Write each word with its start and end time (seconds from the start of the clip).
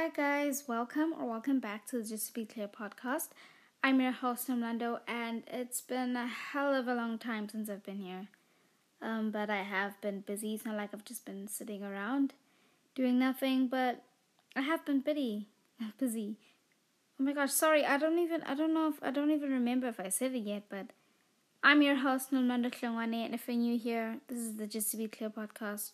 Hi, 0.00 0.10
guys. 0.10 0.62
Welcome 0.68 1.12
or 1.18 1.28
welcome 1.28 1.58
back 1.58 1.84
to 1.88 1.96
the 1.96 2.04
Just 2.04 2.28
to 2.28 2.32
Be 2.32 2.44
Clear 2.44 2.68
podcast. 2.68 3.30
I'm 3.82 4.00
your 4.00 4.12
host, 4.12 4.48
Nomlando, 4.48 5.00
and 5.08 5.42
it's 5.48 5.80
been 5.80 6.14
a 6.14 6.28
hell 6.28 6.72
of 6.72 6.86
a 6.86 6.94
long 6.94 7.18
time 7.18 7.48
since 7.48 7.68
I've 7.68 7.82
been 7.82 7.98
here. 7.98 8.28
Um, 9.02 9.32
but 9.32 9.50
I 9.50 9.64
have 9.64 10.00
been 10.00 10.20
busy. 10.20 10.54
It's 10.54 10.64
not 10.64 10.76
like 10.76 10.90
I've 10.94 11.04
just 11.04 11.26
been 11.26 11.48
sitting 11.48 11.82
around 11.82 12.34
doing 12.94 13.18
nothing, 13.18 13.66
but 13.66 14.04
I 14.54 14.60
have 14.60 14.86
been 14.86 15.00
busy. 15.00 15.48
busy. 15.98 16.36
Oh 17.18 17.24
my 17.24 17.32
gosh, 17.32 17.50
sorry. 17.50 17.84
I 17.84 17.98
don't 17.98 18.20
even. 18.20 18.44
I 18.44 18.54
don't 18.54 18.72
know 18.72 18.90
if 18.90 19.02
I 19.02 19.10
don't 19.10 19.32
even 19.32 19.50
remember 19.50 19.88
if 19.88 19.98
I 19.98 20.10
said 20.10 20.32
it 20.32 20.44
yet. 20.44 20.62
But 20.68 20.92
I'm 21.64 21.82
your 21.82 21.96
host, 21.96 22.30
Nomlando 22.30 22.70
Hlongwane, 22.70 23.24
and 23.24 23.34
if 23.34 23.48
you're 23.48 23.56
new 23.56 23.76
here, 23.76 24.18
this 24.28 24.38
is 24.38 24.58
the 24.58 24.68
Just 24.68 24.92
to 24.92 24.96
Be 24.96 25.08
Clear 25.08 25.30
podcast. 25.30 25.90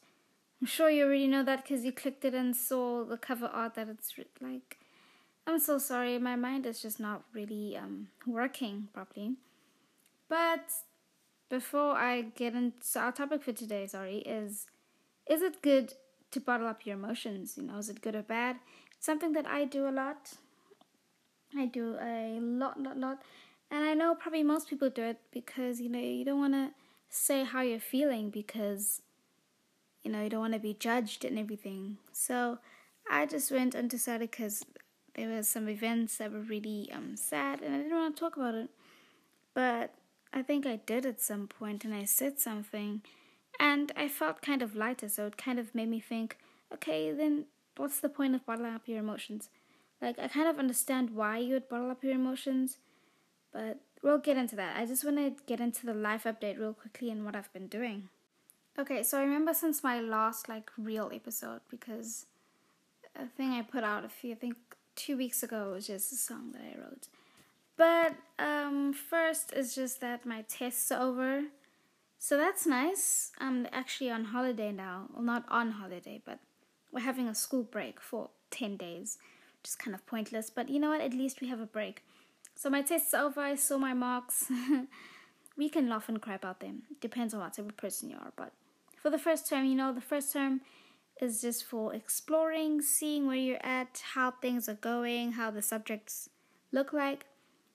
I'm 0.60 0.66
sure 0.66 0.88
you 0.88 1.04
already 1.04 1.26
know 1.26 1.42
that 1.44 1.62
because 1.62 1.84
you 1.84 1.92
clicked 1.92 2.24
it 2.24 2.34
and 2.34 2.56
saw 2.56 3.04
the 3.04 3.16
cover 3.16 3.46
art 3.46 3.74
that 3.74 3.88
it's 3.88 4.14
like. 4.40 4.78
I'm 5.46 5.58
so 5.58 5.76
sorry, 5.76 6.18
my 6.18 6.36
mind 6.36 6.64
is 6.64 6.80
just 6.80 6.98
not 6.98 7.24
really 7.34 7.76
um, 7.76 8.08
working 8.26 8.88
properly. 8.94 9.34
But 10.28 10.70
before 11.50 11.96
I 11.96 12.22
get 12.22 12.54
into 12.54 12.98
our 12.98 13.12
topic 13.12 13.42
for 13.42 13.52
today, 13.52 13.86
sorry, 13.86 14.18
is 14.18 14.66
is 15.26 15.42
it 15.42 15.62
good 15.62 15.94
to 16.30 16.40
bottle 16.40 16.66
up 16.66 16.86
your 16.86 16.96
emotions? 16.96 17.54
You 17.56 17.64
know, 17.64 17.78
is 17.78 17.88
it 17.88 18.00
good 18.00 18.14
or 18.14 18.22
bad? 18.22 18.56
It's 18.96 19.06
something 19.06 19.32
that 19.32 19.46
I 19.46 19.64
do 19.64 19.88
a 19.88 19.90
lot. 19.90 20.32
I 21.56 21.66
do 21.66 21.96
a 22.00 22.38
lot, 22.40 22.80
lot, 22.80 22.98
lot. 22.98 23.22
And 23.70 23.84
I 23.84 23.94
know 23.94 24.14
probably 24.14 24.42
most 24.42 24.68
people 24.68 24.90
do 24.90 25.02
it 25.02 25.20
because, 25.30 25.80
you 25.80 25.88
know, 25.88 25.98
you 25.98 26.24
don't 26.24 26.40
want 26.40 26.54
to 26.54 26.70
say 27.08 27.44
how 27.44 27.60
you're 27.62 27.80
feeling 27.80 28.30
because 28.30 29.02
you 30.04 30.12
know, 30.12 30.22
you 30.22 30.28
don't 30.28 30.40
want 30.40 30.52
to 30.52 30.58
be 30.58 30.74
judged 30.74 31.24
and 31.24 31.38
everything. 31.38 31.96
So 32.12 32.58
I 33.10 33.26
just 33.26 33.50
went 33.50 33.74
and 33.74 33.88
decided 33.88 34.30
because 34.30 34.64
there 35.14 35.28
were 35.28 35.42
some 35.42 35.68
events 35.68 36.18
that 36.18 36.32
were 36.32 36.40
really 36.40 36.90
um, 36.92 37.16
sad 37.16 37.62
and 37.62 37.74
I 37.74 37.78
didn't 37.78 37.96
want 37.96 38.16
to 38.16 38.20
talk 38.20 38.36
about 38.36 38.54
it. 38.54 38.68
But 39.54 39.94
I 40.32 40.42
think 40.42 40.66
I 40.66 40.76
did 40.76 41.06
at 41.06 41.20
some 41.20 41.46
point 41.48 41.84
and 41.84 41.94
I 41.94 42.04
said 42.04 42.38
something 42.38 43.02
and 43.58 43.92
I 43.96 44.08
felt 44.08 44.42
kind 44.42 44.62
of 44.62 44.76
lighter. 44.76 45.08
So 45.08 45.26
it 45.26 45.36
kind 45.36 45.58
of 45.58 45.74
made 45.74 45.88
me 45.88 46.00
think, 46.00 46.38
okay, 46.72 47.12
then 47.12 47.46
what's 47.76 48.00
the 48.00 48.08
point 48.08 48.34
of 48.34 48.44
bottling 48.44 48.74
up 48.74 48.86
your 48.86 48.98
emotions? 48.98 49.48
Like, 50.02 50.18
I 50.18 50.28
kind 50.28 50.48
of 50.48 50.58
understand 50.58 51.10
why 51.10 51.38
you 51.38 51.54
would 51.54 51.68
bottle 51.68 51.90
up 51.90 52.04
your 52.04 52.14
emotions, 52.14 52.78
but 53.52 53.78
we'll 54.02 54.18
get 54.18 54.36
into 54.36 54.56
that. 54.56 54.76
I 54.76 54.84
just 54.84 55.04
want 55.04 55.16
to 55.16 55.44
get 55.46 55.60
into 55.60 55.86
the 55.86 55.94
life 55.94 56.24
update 56.24 56.58
real 56.58 56.74
quickly 56.74 57.10
and 57.10 57.24
what 57.24 57.36
I've 57.36 57.52
been 57.52 57.68
doing. 57.68 58.10
Okay, 58.76 59.04
so 59.04 59.18
I 59.18 59.22
remember 59.22 59.54
since 59.54 59.84
my 59.84 60.00
last 60.00 60.48
like 60.48 60.68
real 60.76 61.08
episode 61.14 61.60
because 61.70 62.26
a 63.14 63.26
thing 63.26 63.52
I 63.52 63.62
put 63.62 63.84
out 63.84 64.04
a 64.04 64.08
few 64.08 64.32
I 64.32 64.34
think 64.34 64.56
two 64.96 65.16
weeks 65.16 65.44
ago 65.44 65.70
was 65.72 65.86
just 65.86 66.12
a 66.12 66.16
song 66.16 66.50
that 66.52 66.62
I 66.62 66.80
wrote. 66.80 67.06
But 67.76 68.16
um 68.44 68.92
first 68.92 69.52
is 69.52 69.76
just 69.76 70.00
that 70.00 70.26
my 70.26 70.42
tests 70.48 70.90
over. 70.90 71.44
So 72.18 72.36
that's 72.36 72.66
nice. 72.66 73.30
I'm 73.38 73.68
actually 73.70 74.10
on 74.10 74.24
holiday 74.24 74.72
now. 74.72 75.06
Well 75.14 75.22
not 75.22 75.44
on 75.48 75.72
holiday, 75.72 76.20
but 76.24 76.40
we're 76.90 77.00
having 77.00 77.28
a 77.28 77.34
school 77.34 77.62
break 77.62 78.00
for 78.00 78.30
ten 78.50 78.76
days. 78.76 79.18
Which 79.62 79.68
is 79.70 79.76
kind 79.76 79.94
of 79.94 80.04
pointless, 80.04 80.50
but 80.50 80.68
you 80.68 80.80
know 80.80 80.90
what? 80.90 81.00
At 81.00 81.14
least 81.14 81.40
we 81.40 81.48
have 81.48 81.60
a 81.60 81.66
break. 81.66 82.02
So 82.56 82.68
my 82.70 82.82
tests 82.82 83.14
over, 83.14 83.40
I 83.40 83.54
saw 83.54 83.78
my 83.78 83.94
marks. 83.94 84.50
we 85.56 85.68
can 85.68 85.88
laugh 85.88 86.08
and 86.08 86.20
cry 86.20 86.34
about 86.34 86.58
them. 86.58 86.82
Depends 87.00 87.32
on 87.34 87.40
what 87.40 87.54
type 87.54 87.68
of 87.68 87.76
person 87.76 88.10
you 88.10 88.16
are, 88.16 88.32
but 88.36 88.52
for 89.04 89.10
the 89.10 89.18
first 89.18 89.46
term, 89.50 89.66
you 89.66 89.74
know, 89.74 89.92
the 89.92 90.00
first 90.00 90.32
term 90.32 90.62
is 91.20 91.42
just 91.42 91.62
for 91.62 91.92
exploring, 91.92 92.80
seeing 92.80 93.26
where 93.26 93.36
you're 93.36 93.62
at, 93.62 94.02
how 94.14 94.30
things 94.30 94.66
are 94.66 94.80
going, 94.80 95.32
how 95.32 95.50
the 95.50 95.60
subjects 95.60 96.30
look 96.72 96.94
like. 96.94 97.26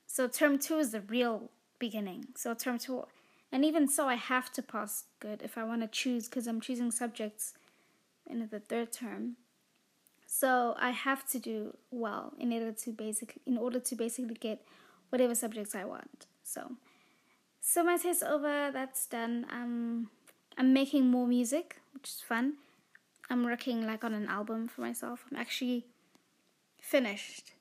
So 0.08 0.28
term 0.28 0.58
two 0.58 0.80
is 0.80 0.90
the 0.90 1.02
real 1.02 1.52
beginning. 1.78 2.30
So 2.36 2.56
term 2.56 2.80
two, 2.80 3.04
and 3.52 3.64
even 3.64 3.88
so, 3.88 4.08
I 4.08 4.16
have 4.16 4.52
to 4.54 4.64
pass 4.64 5.04
good 5.20 5.44
if 5.44 5.56
I 5.56 5.64
want 5.66 5.82
to 5.82 5.88
choose 5.88 6.28
because 6.28 6.48
I'm 6.48 6.62
choosing 6.62 6.90
subjects 6.90 7.54
in 8.26 8.48
the 8.50 8.60
third 8.60 8.92
term. 8.92 9.36
So 10.26 10.74
I 10.80 10.90
have 10.90 11.28
to 11.30 11.38
do 11.38 11.78
well 11.92 12.34
in 12.40 12.52
order 12.52 12.72
to 12.72 12.92
basically 12.92 13.44
in 13.46 13.60
order 13.60 13.80
to 13.80 13.96
basically 13.96 14.34
get 14.34 14.66
whatever 15.10 15.36
subjects 15.36 15.76
I 15.76 15.84
want. 15.84 16.26
So, 16.44 16.72
so 17.62 17.84
my 17.84 17.98
test 17.98 18.24
over. 18.24 18.72
That's 18.72 19.06
done. 19.06 19.46
Um, 19.52 20.10
I'm 20.60 20.74
making 20.74 21.10
more 21.10 21.26
music, 21.26 21.78
which 21.94 22.10
is 22.10 22.22
fun. 22.22 22.56
I'm 23.30 23.46
working 23.46 23.88
like 23.88 24.04
on 24.04 24.14
an 24.14 24.28
album 24.28 24.68
for 24.68 24.82
myself. 24.82 25.24
I'm 25.32 25.38
actually 25.38 25.86
finished. 26.82 27.54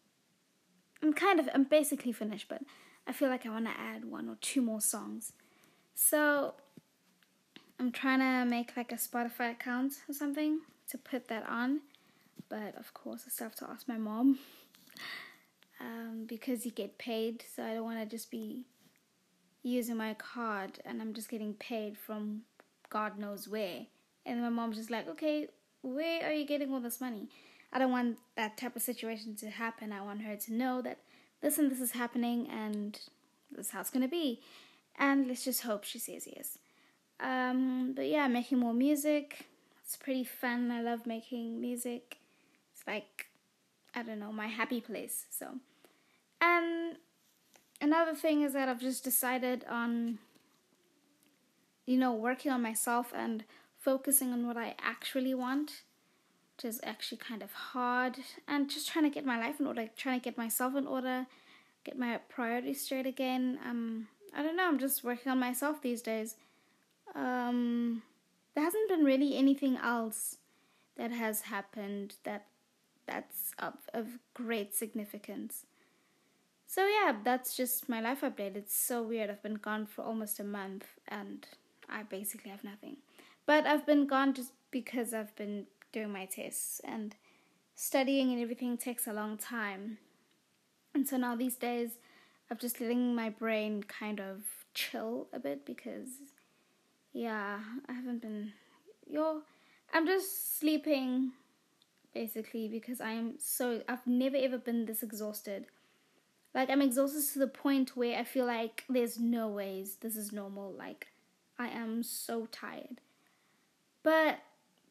I'm 1.01 1.13
kind 1.13 1.39
of 1.39 1.49
I'm 1.55 1.63
basically 1.63 2.11
finished, 2.11 2.49
but 2.49 2.63
I 3.07 3.13
feel 3.13 3.29
like 3.29 3.47
I 3.47 3.51
want 3.51 3.67
to 3.67 3.81
add 3.81 4.05
one 4.05 4.29
or 4.29 4.37
two 4.41 4.61
more 4.61 4.81
songs. 4.81 5.33
So 5.95 6.55
I'm 7.79 7.93
trying 7.93 8.19
to 8.19 8.51
make 8.51 8.77
like 8.77 8.91
a 8.91 8.97
Spotify 8.97 9.53
account 9.53 9.95
or 10.09 10.13
something 10.13 10.61
to 10.91 10.99
put 10.99 11.29
that 11.29 11.49
on. 11.49 11.83
But 12.49 12.77
of 12.77 12.93
course, 12.95 13.23
I 13.27 13.31
still 13.31 13.47
have 13.47 13.55
to 13.57 13.71
ask 13.71 13.87
my 13.87 13.99
mom 13.99 14.41
um, 15.81 16.25
because 16.27 16.65
you 16.65 16.73
get 16.73 16.99
paid. 16.99 17.45
So 17.55 17.63
I 17.63 17.75
don't 17.75 17.85
want 17.85 18.01
to 18.01 18.07
just 18.07 18.29
be 18.29 18.65
using 19.63 19.97
my 19.97 20.15
card 20.15 20.81
and 20.85 21.01
I'm 21.01 21.15
just 21.15 21.29
getting 21.29 21.55
paid 21.55 21.97
from 21.97 22.43
God 22.91 23.19
knows 23.19 23.49
where. 23.49 23.87
And 24.27 24.43
my 24.43 24.49
mom's 24.49 24.77
just 24.77 24.91
like, 24.91 25.09
okay, 25.09 25.49
where 25.83 26.27
are 26.27 26.33
you 26.33 26.47
getting 26.47 26.73
all 26.73 26.81
this 26.81 27.01
money? 27.01 27.29
I 27.73 27.79
don't 27.79 27.91
want 27.91 28.19
that 28.37 28.57
type 28.57 28.77
of 28.77 28.83
situation 28.83 29.37
to 29.37 29.51
happen. 29.51 29.93
I 29.93 30.03
want 30.03 30.23
her 30.23 30.37
to 30.37 30.55
know 30.55 30.83
that 30.83 30.99
this 31.41 31.59
and 31.59 31.71
this 31.71 31.81
is 31.81 31.93
happening 31.93 32.49
and 32.51 32.99
this 33.51 33.67
is 33.67 33.73
how 33.73 33.81
it's 33.81 33.91
going 33.91 34.03
to 34.03 34.09
be. 34.09 34.41
And 34.99 35.29
let's 35.29 35.45
just 35.45 35.63
hope 35.63 35.85
she 35.85 35.99
says 35.99 36.27
yes. 36.27 36.59
Um, 37.21 37.93
but 37.95 38.07
yeah, 38.07 38.29
making 38.29 38.59
more 38.59 38.75
music. 38.75 39.47
It's 39.85 39.97
pretty 39.97 40.25
fun. 40.25 40.71
I 40.71 40.83
love 40.83 41.07
making 41.07 41.61
music. 41.61 42.19
It's 42.75 42.87
like, 42.87 43.27
I 43.95 44.03
don't 44.03 44.21
know, 44.21 44.33
my 44.33 44.47
happy 44.47 44.81
place. 44.81 45.27
So, 45.31 45.47
and 46.41 46.97
another 47.81 48.15
thing 48.15 48.43
is 48.43 48.53
that 48.53 48.69
I've 48.69 48.81
just 48.81 49.05
decided 49.05 49.65
on 49.69 50.19
you 51.89 51.97
know, 51.97 52.13
working 52.13 52.53
on 52.53 52.61
myself 52.61 53.15
and 53.17 53.45
focusing 53.79 54.31
on 54.31 54.47
what 54.47 54.59
I 54.59 54.75
actually 54.79 55.33
want, 55.33 55.85
which 56.55 56.67
is 56.67 56.81
actually 56.83 57.17
kind 57.17 57.43
of 57.43 57.51
hard, 57.53 58.19
and 58.47 58.69
just 58.69 58.91
trying 58.91 59.07
to 59.07 59.11
get 59.11 59.25
my 59.25 59.39
life 59.39 59.59
in 59.59 59.67
order, 59.67 59.89
trying 59.97 60.21
to 60.21 60.25
get 60.25 60.37
myself 60.37 60.77
in 60.77 60.87
order, 60.87 61.27
get 61.85 61.99
my 61.99 62.19
priorities 62.29 62.83
straight 62.83 63.07
again. 63.07 63.59
Um, 63.67 64.09
I 64.37 64.43
don't 64.43 64.55
know, 64.55 64.69
I'm 64.69 64.79
just 64.79 65.03
working 65.03 65.33
on 65.33 65.41
myself 65.41 65.81
these 65.81 66.03
days. 66.03 66.37
Um, 67.15 68.03
there 68.55 68.65
hasn't 68.65 68.91
been 68.91 69.05
really 69.05 69.39
anything 69.39 69.79
else 69.83 70.37
that 70.99 71.11
has 71.11 71.41
happened 71.41 72.17
that 72.25 72.49
that's 73.07 73.53
of, 73.59 73.75
of 73.95 74.19
great 74.35 74.75
significance. 74.75 75.65
So 76.67 76.87
yeah, 76.87 77.15
that's 77.25 77.57
just 77.57 77.89
my 77.89 78.03
life 78.03 78.21
update. 78.21 78.57
It's 78.57 78.79
so 78.79 79.03
weird. 79.03 79.31
I've 79.31 79.43
been 79.43 79.55
gone 79.55 79.87
for 79.87 80.03
almost 80.03 80.39
a 80.39 80.45
month 80.45 80.85
and 81.07 81.47
I 81.91 82.03
basically 82.03 82.51
have 82.51 82.65
nothing. 82.65 82.99
But 83.47 83.67
I've 83.67 83.87
been 83.87 84.07
gone 84.07 84.35
just 84.35 84.53
because 84.71 85.15
I've 85.15 85.35
been 85.37 85.67
doing 85.93 86.13
my 86.13 86.27
tests 86.27 86.81
and 86.85 87.15
studying 87.75 88.33
and 88.33 88.43
everything 88.43 88.77
takes 88.77 89.07
a 89.07 89.13
long 89.13 89.39
time. 89.39 89.99
And 90.95 91.09
so 91.09 91.17
now 91.17 91.37
these 91.37 91.57
days 91.57 91.99
I'm 92.51 92.59
just 92.59 92.81
letting 92.81 93.15
my 93.15 93.31
brain 93.31 93.83
kind 93.85 94.21
of 94.21 94.43
chill 94.75 95.29
a 95.33 95.39
bit 95.39 95.65
because 95.65 96.09
yeah, 97.13 97.61
I 97.89 97.93
haven't 97.93 98.23
been 98.23 98.53
yo 99.09 99.43
I'm 99.93 100.07
just 100.07 100.59
sleeping 100.59 101.33
basically 102.15 102.69
because 102.69 103.01
I'm 103.01 103.35
so 103.39 103.83
I've 103.89 104.07
never 104.07 104.37
ever 104.37 104.59
been 104.59 104.87
this 104.87 105.03
exhausted. 105.03 105.67
Like 106.55 106.71
I'm 106.71 106.83
exhausted 106.83 107.23
to 107.33 107.39
the 107.39 107.47
point 107.47 107.97
where 107.97 108.19
I 108.19 108.25
feel 108.25 108.47
like 108.47 108.85
there's 108.89 109.19
no 109.19 109.49
ways 109.49 109.97
this 110.01 110.17
is 110.17 110.33
normal. 110.33 110.73
Like 110.73 111.09
I 111.59 111.69
am 111.69 112.03
so 112.03 112.47
tired. 112.47 113.01
But 114.03 114.39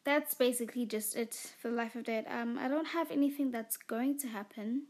that's 0.04 0.34
basically 0.34 0.86
just 0.86 1.16
it 1.16 1.54
for 1.62 1.70
the 1.70 1.76
life 1.76 1.96
of 1.96 2.06
dead. 2.06 2.26
Um, 2.30 2.58
I 2.58 2.68
don't 2.68 2.88
have 2.88 3.12
anything 3.12 3.52
that's 3.52 3.78
going 3.78 4.18
to 4.20 4.28
happen. 4.28 4.84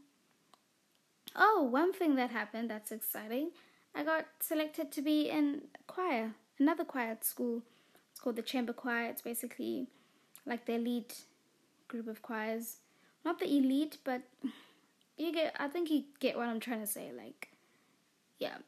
Oh, 1.34 1.62
one 1.62 1.92
thing 1.92 2.16
that 2.16 2.30
happened 2.30 2.70
that's 2.70 2.92
exciting. 2.92 3.50
I 3.94 4.04
got 4.04 4.26
selected 4.40 4.92
to 4.92 5.02
be 5.02 5.28
in 5.28 5.62
choir, 5.86 6.32
another 6.58 6.84
choir 6.84 7.10
at 7.12 7.24
school. 7.24 7.62
It's 8.10 8.20
called 8.20 8.36
the 8.36 8.42
Chamber 8.42 8.72
Choir. 8.72 9.10
It's 9.10 9.22
basically 9.22 9.86
like 10.46 10.66
the 10.66 10.74
elite 10.74 11.22
group 11.86 12.08
of 12.08 12.22
choirs. 12.22 12.76
Not 13.24 13.38
the 13.38 13.46
elite, 13.46 13.98
but 14.04 14.22
you 15.16 15.32
get. 15.32 15.54
I 15.58 15.68
think 15.68 15.90
you 15.90 16.04
get 16.20 16.36
what 16.36 16.48
I'm 16.48 16.60
trying 16.60 16.80
to 16.80 16.86
say. 16.86 17.10
Like, 17.16 17.48
yeah, 18.38 18.58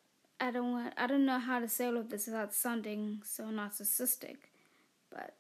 I 0.41 0.51
don't 0.51 0.73
want 0.73 0.95
I 0.97 1.07
don't 1.07 1.27
know 1.27 1.39
how 1.39 1.61
to 1.61 1.69
say 1.69 1.87
all 1.87 1.99
of 1.99 2.09
this 2.09 2.27
without 2.27 2.55
sounding 2.55 3.21
so 3.25 3.45
narcissistic, 3.45 4.37
but 5.11 5.35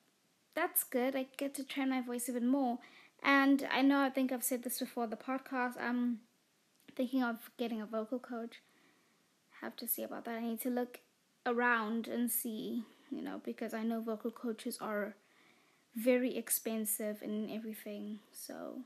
that's 0.55 0.85
good. 0.85 1.17
I 1.17 1.27
get 1.37 1.55
to 1.55 1.65
train 1.65 1.91
my 1.91 2.03
voice 2.03 2.29
even 2.29 2.47
more. 2.47 2.79
And 3.23 3.67
I 3.71 3.83
know 3.83 4.03
I 4.03 4.11
think 4.11 4.33
I've 4.33 4.45
said 4.45 4.63
this 4.63 4.79
before 4.79 5.07
the 5.07 5.17
podcast. 5.17 5.81
I'm 5.81 6.21
thinking 6.97 7.23
of 7.23 7.51
getting 7.57 7.81
a 7.81 7.87
vocal 7.87 8.19
coach. 8.19 8.61
Have 9.61 9.77
to 9.77 9.89
see 9.89 10.03
about 10.03 10.25
that. 10.25 10.37
I 10.37 10.41
need 10.41 10.61
to 10.63 10.71
look 10.71 11.01
around 11.47 12.07
and 12.09 12.31
see, 12.31 12.85
you 13.11 13.23
know, 13.23 13.41
because 13.45 13.75
I 13.75 13.83
know 13.83 14.01
vocal 14.01 14.31
coaches 14.31 14.79
are 14.81 15.15
very 15.95 16.37
expensive 16.37 17.21
and 17.23 17.51
everything. 17.51 18.21
So, 18.33 18.79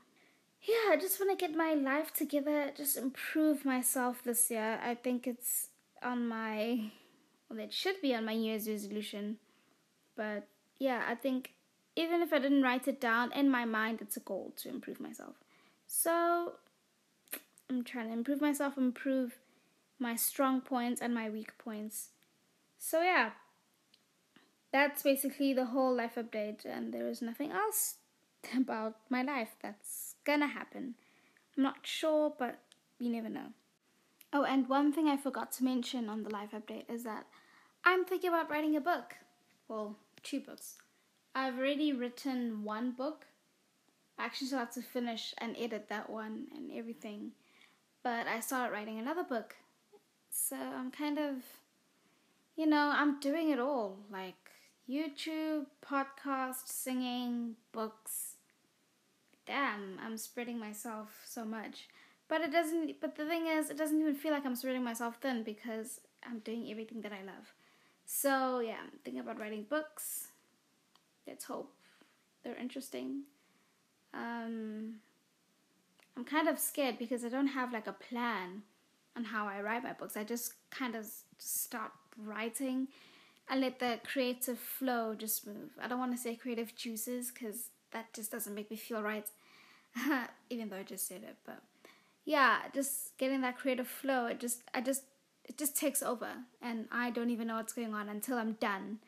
yeah, 0.61 0.91
I 0.91 0.97
just 0.99 1.19
want 1.19 1.37
to 1.37 1.45
get 1.45 1.55
my 1.55 1.73
life 1.73 2.13
together, 2.13 2.71
just 2.75 2.97
improve 2.97 3.63
myself 3.63 4.23
this 4.23 4.49
year. 4.51 4.79
I 4.83 4.95
think 4.95 5.27
it's 5.27 5.69
on 6.03 6.27
my, 6.27 6.91
well, 7.49 7.59
it 7.59 7.73
should 7.73 8.01
be 8.01 8.13
on 8.15 8.25
my 8.25 8.35
New 8.35 8.51
Year's 8.51 8.67
resolution. 8.67 9.37
But 10.15 10.47
yeah, 10.79 11.03
I 11.07 11.15
think 11.15 11.51
even 11.95 12.21
if 12.21 12.33
I 12.33 12.39
didn't 12.39 12.63
write 12.63 12.87
it 12.87 12.99
down, 12.99 13.31
in 13.33 13.49
my 13.49 13.65
mind, 13.65 13.99
it's 14.01 14.17
a 14.17 14.21
goal 14.21 14.53
to 14.57 14.69
improve 14.69 14.99
myself. 14.99 15.35
So 15.87 16.53
I'm 17.69 17.83
trying 17.83 18.07
to 18.07 18.13
improve 18.13 18.41
myself, 18.41 18.77
improve 18.77 19.37
my 19.99 20.15
strong 20.15 20.61
points 20.61 21.01
and 21.01 21.13
my 21.13 21.29
weak 21.29 21.57
points. 21.57 22.09
So 22.77 23.01
yeah, 23.01 23.31
that's 24.71 25.03
basically 25.03 25.53
the 25.53 25.65
whole 25.65 25.95
life 25.95 26.15
update, 26.15 26.65
and 26.65 26.93
there 26.93 27.07
is 27.07 27.21
nothing 27.21 27.51
else 27.51 27.95
about 28.57 28.95
my 29.09 29.21
life 29.21 29.55
that's 29.61 30.15
gonna 30.25 30.47
happen. 30.47 30.95
I'm 31.55 31.63
not 31.63 31.77
sure, 31.83 32.33
but 32.37 32.59
you 32.99 33.09
never 33.09 33.29
know. 33.29 33.53
Oh, 34.37 34.43
and 34.43 34.67
one 34.67 34.91
thing 34.91 35.07
I 35.07 35.15
forgot 35.15 35.53
to 35.53 35.63
mention 35.63 36.09
on 36.09 36.23
the 36.23 36.29
live 36.29 36.51
update 36.51 36.91
is 36.91 37.05
that 37.05 37.25
I'm 37.85 38.03
thinking 38.03 38.27
about 38.27 38.49
writing 38.49 38.75
a 38.75 38.81
book. 38.81 39.15
Well, 39.69 39.95
two 40.23 40.41
books. 40.41 40.75
I've 41.33 41.57
already 41.57 41.93
written 41.93 42.65
one 42.65 42.91
book. 42.91 43.27
I 44.19 44.25
actually 44.25 44.47
still 44.47 44.59
have 44.59 44.73
to 44.73 44.81
finish 44.81 45.33
and 45.37 45.55
edit 45.57 45.87
that 45.87 46.09
one 46.09 46.47
and 46.53 46.69
everything. 46.77 47.31
But 48.03 48.27
I 48.27 48.41
started 48.41 48.73
writing 48.73 48.99
another 48.99 49.23
book. 49.23 49.55
So 50.29 50.57
I'm 50.57 50.91
kind 50.91 51.17
of, 51.17 51.35
you 52.57 52.65
know, 52.65 52.91
I'm 52.93 53.21
doing 53.21 53.51
it 53.51 53.59
all 53.59 53.99
like 54.11 54.51
YouTube, 54.89 55.67
podcast, 55.81 56.67
singing, 56.67 57.55
books. 57.71 58.35
Damn, 59.47 59.97
I'm 60.05 60.17
spreading 60.17 60.59
myself 60.59 61.21
so 61.23 61.45
much. 61.45 61.87
But 62.27 62.41
it 62.41 62.51
doesn't, 62.51 62.99
but 63.01 63.15
the 63.15 63.25
thing 63.25 63.47
is, 63.47 63.69
it 63.69 63.77
doesn't 63.77 63.99
even 63.99 64.15
feel 64.15 64.31
like 64.31 64.45
I'm 64.45 64.55
spreading 64.55 64.83
myself 64.83 65.17
thin 65.21 65.43
because 65.43 66.01
I'm 66.27 66.39
doing 66.39 66.71
everything 66.71 67.01
that 67.01 67.11
I 67.11 67.23
love. 67.23 67.53
So 68.05 68.59
yeah, 68.59 68.77
I'm 68.83 68.99
thinking 69.03 69.19
about 69.21 69.39
writing 69.39 69.65
books 69.69 70.29
let's 71.27 71.45
hope 71.45 71.73
they're 72.43 72.55
interesting. 72.55 73.23
Um, 74.13 74.95
I'm 76.15 76.23
kind 76.23 76.47
of 76.47 76.59
scared 76.59 76.97
because 76.97 77.25
I 77.25 77.29
don't 77.29 77.47
have 77.47 77.73
like 77.73 77.87
a 77.87 77.93
plan 77.93 78.63
on 79.17 79.25
how 79.25 79.47
I 79.47 79.61
write 79.61 79.83
my 79.83 79.93
books. 79.93 80.15
I 80.15 80.23
just 80.23 80.53
kind 80.69 80.95
of 80.95 81.05
start 81.37 81.91
writing 82.17 82.87
and 83.49 83.61
let 83.61 83.79
the 83.79 83.99
creative 84.05 84.59
flow 84.59 85.15
just 85.15 85.45
move. 85.45 85.71
I 85.81 85.87
don't 85.87 85.99
want 85.99 86.15
to 86.15 86.21
say 86.21 86.35
creative 86.35 86.75
juices 86.75 87.31
because 87.31 87.69
that 87.91 88.13
just 88.13 88.31
doesn't 88.31 88.53
make 88.53 88.71
me 88.71 88.77
feel 88.77 89.01
right, 89.01 89.27
even 90.49 90.69
though 90.69 90.77
I 90.77 90.83
just 90.83 91.07
said 91.07 91.23
it. 91.23 91.37
But 91.45 91.61
yeah, 92.25 92.57
just 92.73 93.17
getting 93.17 93.41
that 93.41 93.57
creative 93.57 93.87
flow. 93.87 94.25
It 94.25 94.39
just, 94.39 94.63
I 94.73 94.81
just, 94.81 95.03
it 95.45 95.57
just 95.57 95.77
takes 95.77 96.01
over, 96.01 96.29
and 96.61 96.87
I 96.91 97.11
don't 97.11 97.29
even 97.29 97.47
know 97.47 97.55
what's 97.55 97.73
going 97.73 97.93
on 97.93 98.09
until 98.09 98.37
I'm 98.37 98.53
done. 98.53 98.99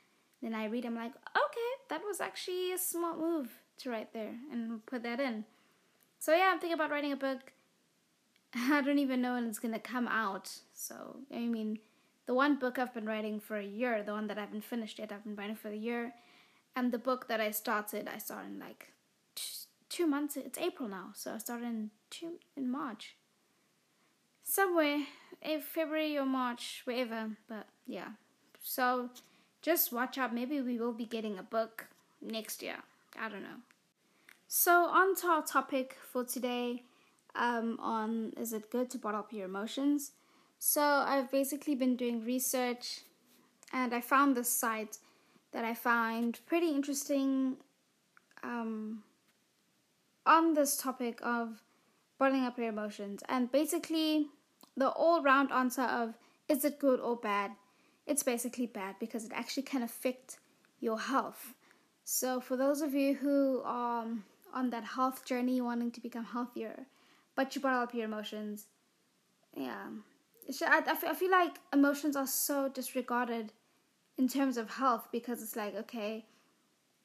Then 0.42 0.54
I 0.54 0.66
read. 0.66 0.86
I'm 0.86 0.96
like, 0.96 1.14
okay, 1.16 1.72
that 1.90 2.02
was 2.06 2.22
actually 2.22 2.72
a 2.72 2.78
smart 2.78 3.18
move 3.18 3.50
to 3.80 3.90
write 3.90 4.14
there 4.14 4.36
and 4.52 4.86
put 4.86 5.02
that 5.02 5.20
in. 5.20 5.46
So 6.20 6.36
yeah, 6.36 6.52
I'm 6.52 6.60
thinking 6.60 6.76
about 6.76 6.92
writing 6.92 7.12
a 7.12 7.18
book. 7.18 7.54
I 8.56 8.82
don't 8.82 9.00
even 9.00 9.22
know 9.22 9.34
when 9.34 9.48
it's 9.48 9.60
gonna 9.60 9.80
come 9.80 10.08
out. 10.08 10.52
So 10.74 11.18
I 11.34 11.40
mean, 11.40 11.80
the 12.28 12.36
one 12.36 12.58
book 12.60 12.78
I've 12.78 12.94
been 12.94 13.08
writing 13.08 13.40
for 13.40 13.58
a 13.58 13.66
year, 13.66 14.04
the 14.04 14.14
one 14.14 14.28
that 14.28 14.38
I 14.38 14.42
haven't 14.42 14.64
finished 14.64 15.00
yet, 15.00 15.12
I've 15.12 15.24
been 15.24 15.36
writing 15.36 15.56
for 15.56 15.70
a 15.70 15.76
year, 15.76 16.14
and 16.76 16.92
the 16.92 17.00
book 17.00 17.28
that 17.30 17.42
I 17.42 17.50
started, 17.50 18.08
I 18.08 18.20
started 18.20 18.52
in 18.52 18.60
like 18.60 18.92
two 19.98 20.06
months. 20.06 20.38
It's 20.38 20.60
April 20.60 20.88
now, 20.88 21.10
so 21.16 21.34
I 21.34 21.40
started 21.40 21.66
in 21.66 21.90
two 22.12 22.34
in 22.56 22.70
March. 22.70 23.16
Somewhere, 24.44 25.00
in 25.42 25.60
February 25.60 26.16
or 26.18 26.26
March, 26.26 26.84
wherever. 26.86 27.32
But 27.50 27.66
yeah, 27.88 28.10
so 28.62 29.10
just 29.64 29.92
watch 29.92 30.20
out. 30.20 30.36
Maybe 30.36 30.62
we 30.62 30.78
will 30.78 30.94
be 30.94 31.06
getting 31.06 31.40
a 31.40 31.44
book 31.44 31.88
next 32.22 32.62
year. 32.62 32.78
I 33.20 33.28
don't 33.28 33.42
know. 33.42 33.62
So 34.48 34.86
on 34.86 35.16
to 35.16 35.28
our 35.28 35.44
topic 35.44 35.98
for 36.12 36.24
today. 36.24 36.84
Um, 37.36 37.80
on 37.82 38.34
is 38.38 38.54
it 38.54 38.72
good 38.72 38.92
to 38.92 39.00
bottle 39.00 39.22
up 39.22 39.34
your 39.34 39.46
emotions? 39.46 40.12
So 40.60 40.82
I've 40.82 41.32
basically 41.32 41.74
been 41.74 41.96
doing 41.96 42.24
research, 42.24 43.02
and 43.74 43.96
I 43.96 44.02
found 44.02 44.38
this 44.38 44.50
site 44.50 44.98
that 45.54 45.66
I 45.66 45.74
find 45.74 46.40
pretty 46.46 46.70
interesting. 46.70 47.58
Um, 48.44 49.04
on 50.28 50.54
this 50.54 50.78
topic 50.78 51.20
of 51.24 51.64
bottling 52.20 52.44
up 52.44 52.58
your 52.58 52.70
emotions, 52.70 53.24
and 53.30 53.52
basically 53.52 54.28
the 54.76 54.90
all-round 54.90 55.52
answer 55.52 55.84
of 55.84 56.16
is 56.48 56.64
it 56.64 56.80
good 56.80 57.00
or 57.00 57.16
bad? 57.16 57.52
It's 58.06 58.24
basically 58.24 58.68
bad 58.68 58.96
because 59.00 59.26
it 59.26 59.32
actually 59.34 59.64
can 59.64 59.84
affect 59.84 60.38
your 60.80 61.00
health. 61.00 61.54
So, 62.04 62.40
for 62.40 62.56
those 62.56 62.82
of 62.82 62.94
you 62.94 63.16
who 63.16 63.62
are 63.66 64.04
um, 64.04 64.24
on 64.54 64.70
that 64.70 64.86
health 64.86 65.26
journey, 65.26 65.60
wanting 65.60 65.92
to 65.92 66.02
become 66.02 66.24
healthier, 66.24 66.86
but 67.36 67.54
you 67.54 67.62
bottle 67.62 67.82
up 67.82 67.94
your 67.94 68.06
emotions, 68.06 68.68
yeah, 69.56 69.88
I, 70.66 70.82
I 70.88 71.14
feel 71.14 71.32
like 71.32 71.58
emotions 71.74 72.16
are 72.16 72.28
so 72.28 72.70
disregarded 72.70 73.52
in 74.18 74.28
terms 74.28 74.58
of 74.58 74.70
health 74.70 75.10
because 75.12 75.42
it's 75.44 75.56
like, 75.56 75.76
okay, 75.76 76.26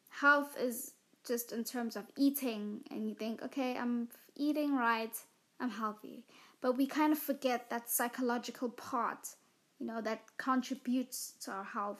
health 0.08 0.56
is 0.58 0.91
just 1.26 1.52
in 1.52 1.64
terms 1.64 1.96
of 1.96 2.04
eating, 2.16 2.80
and 2.90 3.08
you 3.08 3.14
think, 3.14 3.42
okay, 3.42 3.76
I'm 3.76 4.08
eating 4.36 4.76
right, 4.76 5.16
I'm 5.60 5.70
healthy. 5.70 6.24
But 6.60 6.76
we 6.76 6.86
kind 6.86 7.12
of 7.12 7.18
forget 7.18 7.70
that 7.70 7.90
psychological 7.90 8.68
part 8.68 9.34
you 9.82 9.88
know, 9.88 10.00
that 10.00 10.22
contributes 10.38 11.34
to 11.40 11.50
our 11.50 11.64
health 11.64 11.98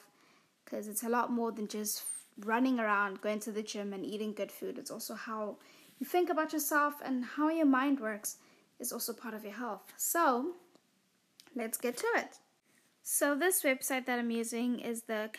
because 0.63 0.87
it's 0.87 1.03
a 1.03 1.09
lot 1.09 1.31
more 1.31 1.51
than 1.51 1.67
just 1.67 2.03
running 2.39 2.79
around, 2.79 3.19
going 3.21 3.39
to 3.41 3.51
the 3.51 3.61
gym, 3.61 3.91
and 3.91 4.05
eating 4.05 4.33
good 4.33 4.51
food. 4.51 4.77
It's 4.77 4.89
also 4.89 5.15
how 5.15 5.57
you 5.99 6.05
think 6.05 6.29
about 6.29 6.53
yourself 6.53 6.95
and 7.03 7.25
how 7.25 7.49
your 7.49 7.65
mind 7.65 7.99
works 7.99 8.37
is 8.79 8.93
also 8.93 9.11
part 9.11 9.33
of 9.33 9.43
your 9.43 9.53
health. 9.53 9.81
So, 9.97 10.53
let's 11.55 11.77
get 11.77 11.97
to 11.97 12.07
it. 12.15 12.39
So, 13.03 13.35
this 13.35 13.63
website 13.63 14.05
that 14.05 14.17
I'm 14.17 14.31
using 14.31 14.79
is 14.79 15.03
the 15.03 15.29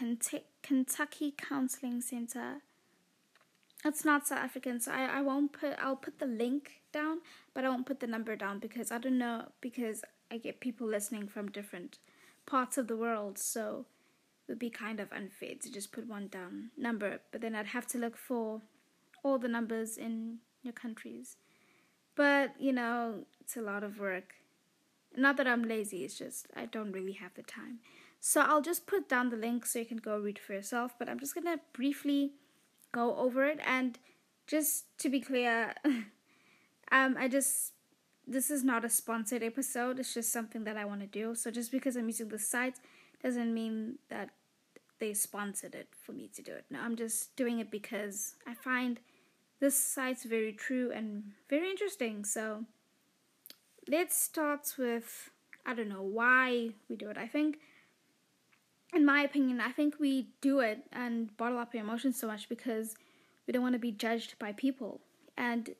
Kentucky 0.63 1.35
Counseling 1.39 2.03
Center. 2.03 2.61
It's 3.85 4.05
not 4.05 4.27
South 4.27 4.39
African, 4.39 4.81
so 4.81 4.93
I, 4.93 5.19
I 5.19 5.21
won't 5.21 5.53
put 5.53 5.75
I'll 5.79 5.97
put 5.97 6.19
the 6.19 6.27
link 6.27 6.81
down, 6.93 7.19
but 7.53 7.65
I 7.65 7.69
won't 7.69 7.87
put 7.87 8.01
the 8.01 8.07
number 8.07 8.35
down 8.35 8.59
because 8.59 8.91
I 8.91 8.99
don't 8.99 9.19
know 9.19 9.49
because 9.61 10.03
I 10.31 10.39
get 10.39 10.61
people 10.61 10.87
listening 10.87 11.29
from 11.29 11.51
different 11.51 11.99
parts 12.47 12.79
of 12.79 12.89
the 12.89 12.97
world, 12.97 13.39
so 13.39 13.85
it 14.47 14.53
would 14.53 14.59
be 14.59 14.71
kind 14.71 15.01
of 15.01 15.13
unfair 15.13 15.55
to 15.61 15.73
just 15.73 15.93
put 15.93 16.07
one 16.07 16.29
down 16.29 16.71
number, 16.77 17.21
but 17.31 17.41
then 17.41 17.55
I'd 17.55 17.67
have 17.67 17.87
to 17.89 17.99
look 17.99 18.17
for 18.17 18.63
all 19.23 19.39
the 19.39 19.49
numbers 19.49 19.97
in 19.97 20.39
your 20.63 20.73
countries. 20.73 21.37
But, 22.15 22.55
you 22.59 22.73
know, 22.73 23.25
it's 23.41 23.57
a 23.57 23.63
lot 23.63 23.83
of 23.83 23.99
work. 23.99 24.35
Not 25.17 25.37
that 25.39 25.47
I'm 25.47 25.63
lazy, 25.63 26.05
it's 26.05 26.19
just 26.19 26.47
I 26.57 26.67
don't 26.67 26.93
really 26.93 27.13
have 27.13 27.35
the 27.35 27.43
time. 27.43 27.79
So 28.21 28.41
I'll 28.41 28.63
just 28.63 28.87
put 28.87 29.09
down 29.09 29.31
the 29.31 29.37
link 29.37 29.67
so 29.67 29.79
you 29.79 29.85
can 29.85 29.99
go 29.99 30.19
read 30.19 30.39
for 30.39 30.55
yourself, 30.55 30.95
but 30.99 31.09
I'm 31.09 31.21
just 31.21 31.35
to 31.35 31.61
briefly 31.73 32.33
go 32.95 33.17
over 33.17 33.45
it 33.45 33.61
and 33.67 33.99
just 34.47 34.87
to 34.99 35.09
be 35.09 35.21
clear, 35.21 35.75
um 36.93 37.17
I 37.19 37.29
just 37.29 37.73
this 38.27 38.51
is 38.51 38.65
not 38.65 38.85
a 38.85 38.89
sponsored 38.89 39.43
episode. 39.43 39.99
It's 39.99 40.15
just 40.15 40.33
something 40.33 40.65
that 40.65 40.77
I 40.77 40.85
want 40.85 41.01
to 41.01 41.07
do. 41.07 41.35
So 41.35 41.51
just 41.51 41.71
because 41.71 41.97
I'm 41.97 42.09
using 42.09 42.29
the 42.29 42.39
site 42.39 42.77
doesn't 43.23 43.53
mean 43.53 43.99
that 44.09 44.31
they 44.99 45.13
sponsored 45.13 45.75
it 45.75 45.89
for 46.03 46.13
me 46.13 46.31
to 46.35 46.43
do 46.43 46.53
it. 46.53 46.65
No, 46.71 46.81
I'm 46.81 46.97
just 46.97 47.37
doing 47.37 47.59
it 47.59 47.71
because 47.71 48.37
I 48.47 48.55
find 48.55 49.01
this 49.61 49.77
site's 49.77 50.25
very 50.25 50.53
true 50.53 50.91
and 50.95 51.33
very 51.51 51.69
interesting. 51.71 52.25
So 52.25 52.65
let's 53.89 54.17
start 54.17 54.75
with 54.79 55.31
I 55.67 55.75
don't 55.75 55.89
know 55.89 56.03
why 56.03 56.71
we 56.89 56.97
do 56.97 57.11
it. 57.11 57.19
I 57.19 57.27
think 57.27 57.59
in 58.95 59.05
my 59.05 59.23
opinion, 59.23 59.61
I 59.61 59.71
think 59.71 59.97
we 59.99 60.29
do 60.41 60.61
it 60.61 60.85
and 60.93 61.37
bottle 61.37 61.59
up 61.59 61.73
our 61.75 61.81
emotions 61.81 62.19
so 62.19 62.27
much 62.27 62.49
because 62.49 62.95
we 63.47 63.53
don't 63.53 63.63
want 63.63 63.75
to 63.75 63.79
be 63.79 63.93
judged 63.93 64.39
by 64.39 64.53
people. 64.53 65.01
And 65.37 65.71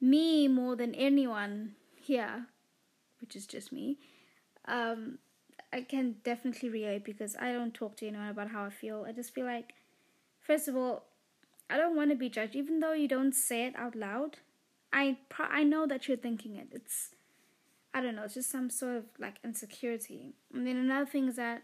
me 0.00 0.48
more 0.48 0.76
than 0.76 0.94
anyone 0.94 1.74
here, 1.96 2.46
which 3.20 3.34
is 3.34 3.46
just 3.46 3.72
me, 3.72 3.98
um, 4.66 5.18
I 5.72 5.82
can 5.82 6.16
definitely 6.24 6.68
relate 6.70 7.04
because 7.04 7.36
I 7.36 7.52
don't 7.52 7.74
talk 7.74 7.96
to 7.98 8.06
anyone 8.06 8.28
about 8.28 8.50
how 8.50 8.64
I 8.64 8.70
feel. 8.70 9.04
I 9.06 9.12
just 9.12 9.34
feel 9.34 9.44
like, 9.44 9.74
first 10.40 10.68
of 10.68 10.76
all, 10.76 11.04
I 11.68 11.76
don't 11.76 11.96
want 11.96 12.10
to 12.10 12.16
be 12.16 12.30
judged, 12.30 12.56
even 12.56 12.80
though 12.80 12.94
you 12.94 13.08
don't 13.08 13.34
say 13.34 13.66
it 13.66 13.74
out 13.76 13.94
loud. 13.94 14.38
I 14.92 15.18
pro- 15.28 15.46
I 15.46 15.64
know 15.64 15.86
that 15.86 16.08
you're 16.08 16.16
thinking 16.16 16.56
it. 16.56 16.68
It's 16.72 17.10
I 17.92 18.00
don't 18.00 18.16
know. 18.16 18.22
It's 18.22 18.34
just 18.34 18.50
some 18.50 18.70
sort 18.70 18.96
of 18.96 19.04
like 19.18 19.36
insecurity. 19.44 20.32
And 20.54 20.66
then 20.66 20.76
another 20.76 21.06
thing 21.06 21.28
is 21.28 21.36
that. 21.36 21.62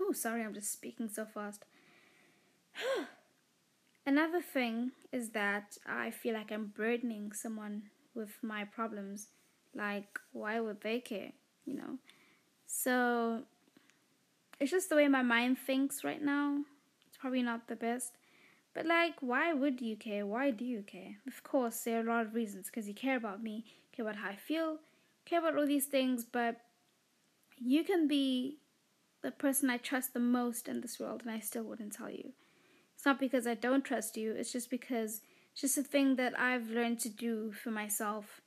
Oh, 0.00 0.12
sorry, 0.12 0.42
I'm 0.42 0.54
just 0.54 0.72
speaking 0.72 1.08
so 1.08 1.24
fast. 1.24 1.64
another 4.06 4.40
thing 4.40 4.92
is 5.12 5.30
that 5.30 5.78
I 5.86 6.10
feel 6.10 6.34
like 6.34 6.50
I'm 6.52 6.72
burdening 6.76 7.32
someone 7.32 7.84
with 8.14 8.38
my 8.42 8.64
problems. 8.64 9.28
Like, 9.74 10.18
why 10.32 10.60
would 10.60 10.80
they 10.80 11.00
care? 11.00 11.32
You 11.64 11.74
know. 11.74 11.98
So 12.66 13.42
it's 14.60 14.70
just 14.70 14.88
the 14.88 14.96
way 14.96 15.08
my 15.08 15.22
mind 15.22 15.58
thinks 15.58 16.04
right 16.04 16.22
now. 16.22 16.62
It's 17.06 17.16
probably 17.16 17.42
not 17.42 17.68
the 17.68 17.76
best. 17.76 18.12
But 18.74 18.86
like, 18.86 19.14
why 19.20 19.54
would 19.54 19.80
you 19.80 19.96
care? 19.96 20.26
Why 20.26 20.50
do 20.50 20.64
you 20.64 20.82
care? 20.82 21.16
Of 21.26 21.42
course, 21.42 21.84
there 21.84 21.98
are 21.98 22.06
a 22.06 22.08
lot 22.14 22.26
of 22.26 22.34
reasons. 22.34 22.66
Because 22.66 22.88
you 22.88 22.94
care 22.94 23.16
about 23.16 23.42
me, 23.42 23.64
care 23.92 24.04
about 24.04 24.16
how 24.16 24.30
I 24.30 24.36
feel, 24.36 24.78
care 25.24 25.38
about 25.38 25.56
all 25.56 25.66
these 25.66 25.86
things. 25.86 26.24
But 26.24 26.60
you 27.58 27.84
can 27.84 28.06
be 28.06 28.58
the 29.26 29.32
person 29.32 29.68
I 29.68 29.76
trust 29.76 30.14
the 30.14 30.20
most 30.20 30.68
in 30.68 30.80
this 30.80 30.98
world, 30.98 31.22
and 31.22 31.30
I 31.30 31.40
still 31.40 31.64
wouldn't 31.64 31.92
tell 31.92 32.10
you. 32.10 32.32
It's 32.94 33.04
not 33.04 33.20
because 33.20 33.46
I 33.46 33.54
don't 33.54 33.84
trust 33.84 34.16
you. 34.16 34.32
It's 34.32 34.52
just 34.52 34.70
because 34.70 35.20
it's 35.52 35.60
just 35.60 35.78
a 35.78 35.82
thing 35.82 36.16
that 36.16 36.38
I've 36.38 36.70
learned 36.70 37.00
to 37.00 37.10
do 37.10 37.52
for 37.52 37.70
myself, 37.70 38.40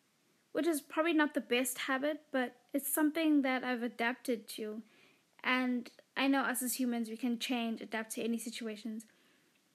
which 0.53 0.67
is 0.67 0.81
probably 0.81 1.13
not 1.13 1.33
the 1.33 1.41
best 1.41 1.77
habit, 1.79 2.21
but 2.31 2.55
it's 2.73 2.91
something 2.91 3.43
that 3.43 3.63
I've 3.63 3.83
adapted 3.83 4.47
to. 4.55 4.81
And 5.43 5.89
I 6.17 6.27
know 6.27 6.41
us 6.41 6.63
as 6.63 6.79
humans, 6.79 7.09
we 7.09 7.17
can 7.17 7.37
change, 7.37 7.81
adapt 7.81 8.13
to 8.13 8.23
any 8.23 8.37
situations 8.37 9.05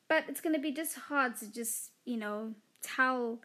but 0.09 0.25
it's 0.29 0.41
going 0.41 0.55
to 0.55 0.61
be 0.61 0.73
just 0.73 0.97
hard 0.97 1.37
to 1.39 1.51
just, 1.51 1.91
you 2.05 2.17
know, 2.17 2.53
tell 2.83 3.41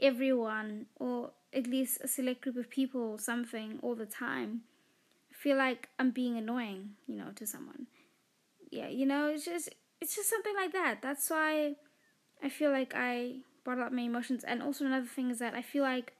everyone 0.00 0.86
or 0.96 1.30
at 1.52 1.66
least 1.66 2.00
a 2.02 2.08
select 2.08 2.40
group 2.40 2.56
of 2.56 2.70
people 2.70 3.18
something 3.18 3.78
all 3.82 3.94
the 3.94 4.06
time. 4.06 4.62
Feel 5.42 5.56
like 5.56 5.88
I'm 5.98 6.12
being 6.12 6.36
annoying, 6.36 6.90
you 7.08 7.16
know, 7.16 7.32
to 7.34 7.48
someone. 7.48 7.88
Yeah, 8.70 8.86
you 8.86 9.04
know, 9.04 9.26
it's 9.26 9.44
just 9.44 9.70
it's 10.00 10.14
just 10.14 10.30
something 10.30 10.54
like 10.54 10.72
that. 10.72 11.02
That's 11.02 11.28
why 11.28 11.74
I 12.40 12.48
feel 12.48 12.70
like 12.70 12.92
I 12.94 13.38
brought 13.64 13.80
up 13.80 13.90
my 13.90 14.02
emotions. 14.02 14.44
And 14.44 14.62
also 14.62 14.84
another 14.84 15.06
thing 15.06 15.32
is 15.32 15.40
that 15.40 15.54
I 15.54 15.62
feel 15.62 15.82
like 15.82 16.12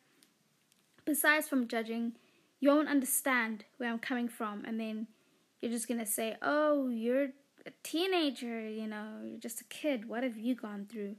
besides 1.04 1.48
from 1.48 1.68
judging, 1.68 2.14
you 2.58 2.70
won't 2.70 2.88
understand 2.88 3.64
where 3.76 3.92
I'm 3.92 4.00
coming 4.00 4.26
from 4.26 4.64
and 4.64 4.80
then 4.80 5.06
you're 5.60 5.70
just 5.70 5.86
gonna 5.86 6.04
say, 6.04 6.36
Oh, 6.42 6.88
you're 6.88 7.28
a 7.64 7.70
teenager, 7.84 8.68
you 8.68 8.88
know, 8.88 9.20
you're 9.24 9.38
just 9.38 9.60
a 9.60 9.64
kid. 9.64 10.08
What 10.08 10.24
have 10.24 10.36
you 10.36 10.56
gone 10.56 10.88
through? 10.90 11.14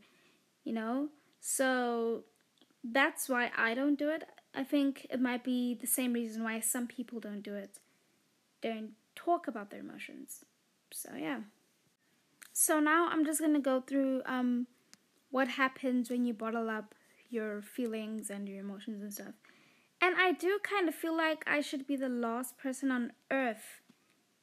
You 0.65 0.74
know? 0.74 1.07
So 1.39 2.25
that's 2.83 3.29
why 3.29 3.50
I 3.57 3.74
don't 3.74 3.98
do 3.98 4.10
it. 4.10 4.25
I 4.53 4.65
think 4.65 5.07
it 5.10 5.22
might 5.22 5.45
be 5.45 5.74
the 5.74 5.88
same 5.88 6.12
reason 6.12 6.43
why 6.43 6.60
some 6.60 6.86
people 6.86 7.22
don't 7.22 7.41
do 7.41 7.55
it. 7.55 7.79
Don't 8.63 8.93
talk 9.15 9.48
about 9.48 9.70
their 9.70 9.82
emotions. 9.82 10.46
So 10.91 11.12
yeah. 11.15 11.41
So 12.53 12.79
now 12.79 13.10
I'm 13.10 13.25
just 13.25 13.39
gonna 13.39 13.60
go 13.60 13.82
through 13.82 14.24
um 14.25 14.67
what 15.29 15.48
happens 15.50 16.10
when 16.10 16.25
you 16.25 16.34
bottle 16.34 16.70
up 16.70 16.96
your 17.29 17.62
feelings 17.62 18.29
and 18.29 18.48
your 18.48 18.60
emotions 18.60 19.01
and 19.01 19.13
stuff. 19.13 19.34
And 20.01 20.15
I 20.17 20.32
do 20.32 20.60
kind 20.63 20.88
of 20.88 20.96
feel 20.96 21.15
like 21.15 21.43
I 21.46 21.62
should 21.62 21.86
be 21.86 21.96
the 21.96 22.10
last 22.10 22.58
person 22.58 22.91
on 22.91 23.12
earth 23.29 23.82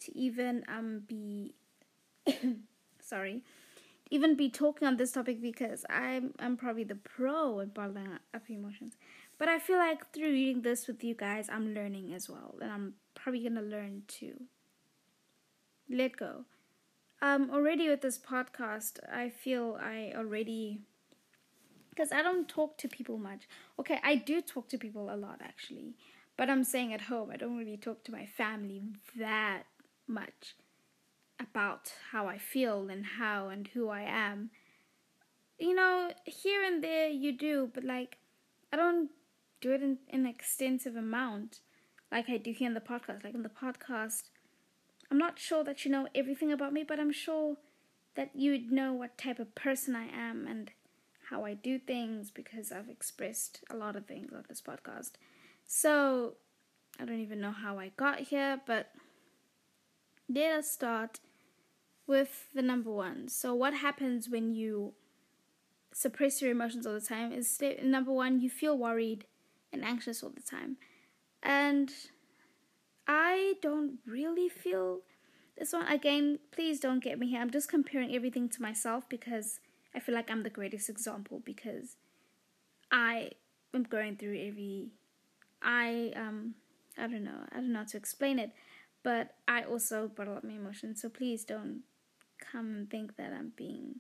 to 0.00 0.16
even 0.16 0.64
um 0.68 1.02
be 1.06 1.54
sorry, 3.00 3.42
even 4.10 4.36
be 4.36 4.50
talking 4.50 4.86
on 4.86 4.96
this 4.96 5.12
topic 5.12 5.40
because 5.40 5.86
I'm 5.88 6.34
I'm 6.38 6.56
probably 6.56 6.84
the 6.84 6.96
pro 6.96 7.60
at 7.60 7.72
bottling 7.72 8.18
up 8.34 8.42
emotions. 8.50 8.96
But 9.40 9.49
I 9.49 9.59
feel 9.59 9.78
like 9.78 10.12
through 10.12 10.32
reading 10.32 10.61
this 10.61 10.87
with 10.87 11.02
you 11.02 11.14
guys, 11.14 11.49
I'm 11.50 11.73
learning 11.73 12.12
as 12.12 12.28
well, 12.28 12.56
and 12.61 12.70
I'm 12.70 12.94
probably 13.14 13.42
gonna 13.42 13.62
learn 13.62 14.02
to 14.18 14.35
let 15.88 16.18
go. 16.18 16.44
Um, 17.23 17.50
already 17.50 17.88
with 17.88 18.02
this 18.02 18.18
podcast, 18.18 18.99
I 19.11 19.30
feel 19.30 19.78
I 19.80 20.12
already 20.14 20.82
because 21.88 22.12
I 22.12 22.20
don't 22.20 22.50
talk 22.50 22.76
to 22.78 22.88
people 22.88 23.16
much. 23.16 23.49
Okay, 23.78 23.99
I 24.04 24.16
do 24.16 24.42
talk 24.42 24.68
to 24.68 24.78
people 24.78 25.11
a 25.11 25.16
lot 25.16 25.40
actually, 25.42 25.94
but 26.37 26.50
I'm 26.50 26.62
saying 26.62 26.92
at 26.92 27.00
home, 27.00 27.30
I 27.32 27.38
don't 27.38 27.56
really 27.56 27.78
talk 27.78 28.04
to 28.04 28.12
my 28.12 28.26
family 28.26 28.82
that 29.18 29.62
much 30.06 30.54
about 31.38 31.94
how 32.12 32.26
I 32.26 32.37
feel 32.37 32.90
and 32.90 33.06
how 33.06 33.49
and 33.49 33.68
who 33.68 33.88
I 33.88 34.02
am. 34.02 34.50
You 35.59 35.75
know, 35.75 36.11
here 36.26 36.62
and 36.62 36.85
there 36.85 37.09
you 37.09 37.32
do, 37.32 37.70
but 37.73 37.85
like 37.85 38.18
I 38.70 38.76
don't 38.76 39.09
do 39.60 39.72
it 39.72 39.82
in, 39.82 39.98
an 40.10 40.26
extensive 40.26 40.96
amount 40.96 41.60
like 42.10 42.28
I 42.28 42.36
do 42.36 42.52
here 42.52 42.68
in 42.68 42.74
the 42.74 42.80
podcast. 42.80 43.24
Like 43.24 43.34
in 43.34 43.42
the 43.42 43.48
podcast, 43.48 44.24
I'm 45.10 45.18
not 45.18 45.38
sure 45.38 45.64
that 45.64 45.84
you 45.84 45.90
know 45.90 46.08
everything 46.14 46.52
about 46.52 46.72
me, 46.72 46.84
but 46.84 46.98
I'm 46.98 47.12
sure 47.12 47.56
that 48.14 48.30
you 48.34 48.52
would 48.52 48.72
know 48.72 48.92
what 48.92 49.18
type 49.18 49.38
of 49.38 49.54
person 49.54 49.94
I 49.94 50.06
am 50.06 50.46
and 50.46 50.70
how 51.30 51.44
I 51.44 51.54
do 51.54 51.78
things 51.78 52.30
because 52.30 52.72
I've 52.72 52.88
expressed 52.88 53.62
a 53.70 53.76
lot 53.76 53.96
of 53.96 54.06
things 54.06 54.32
on 54.32 54.44
this 54.48 54.60
podcast. 54.60 55.12
So, 55.66 56.34
I 56.98 57.04
don't 57.04 57.20
even 57.20 57.40
know 57.40 57.52
how 57.52 57.78
I 57.78 57.92
got 57.96 58.20
here, 58.20 58.60
but 58.66 58.90
let 60.28 60.52
us 60.52 60.70
start 60.70 61.20
with 62.06 62.48
the 62.54 62.62
number 62.62 62.90
one. 62.90 63.28
So, 63.28 63.54
what 63.54 63.74
happens 63.74 64.28
when 64.28 64.52
you 64.52 64.94
suppress 65.92 66.42
your 66.42 66.50
emotions 66.50 66.86
all 66.86 66.94
the 66.94 67.00
time 67.00 67.32
is 67.32 67.58
number 67.82 68.12
one, 68.12 68.40
you 68.40 68.50
feel 68.50 68.76
worried 68.76 69.26
and 69.72 69.84
anxious 69.84 70.22
all 70.22 70.30
the 70.30 70.40
time. 70.40 70.76
And 71.42 71.90
I 73.06 73.54
don't 73.62 73.98
really 74.06 74.48
feel 74.48 75.00
this 75.58 75.72
one. 75.72 75.86
Again, 75.86 76.38
please 76.52 76.80
don't 76.80 77.02
get 77.02 77.18
me 77.18 77.30
here. 77.30 77.40
I'm 77.40 77.50
just 77.50 77.68
comparing 77.68 78.14
everything 78.14 78.48
to 78.50 78.62
myself 78.62 79.08
because 79.08 79.60
I 79.94 80.00
feel 80.00 80.14
like 80.14 80.30
I'm 80.30 80.42
the 80.42 80.50
greatest 80.50 80.88
example 80.88 81.42
because 81.44 81.96
I 82.90 83.32
am 83.74 83.84
going 83.84 84.16
through 84.16 84.38
every. 84.38 84.90
I 85.62 86.12
um 86.16 86.54
I 86.96 87.02
don't 87.02 87.24
know 87.24 87.44
I 87.52 87.56
don't 87.56 87.72
know 87.72 87.80
how 87.80 87.84
to 87.86 87.96
explain 87.96 88.38
it, 88.38 88.52
but 89.02 89.34
I 89.48 89.62
also 89.62 90.08
bottle 90.08 90.36
up 90.36 90.44
my 90.44 90.54
emotions. 90.54 91.02
So 91.02 91.08
please 91.08 91.44
don't 91.44 91.82
come 92.40 92.66
and 92.74 92.90
think 92.90 93.16
that 93.16 93.32
I'm 93.32 93.52
being, 93.56 93.96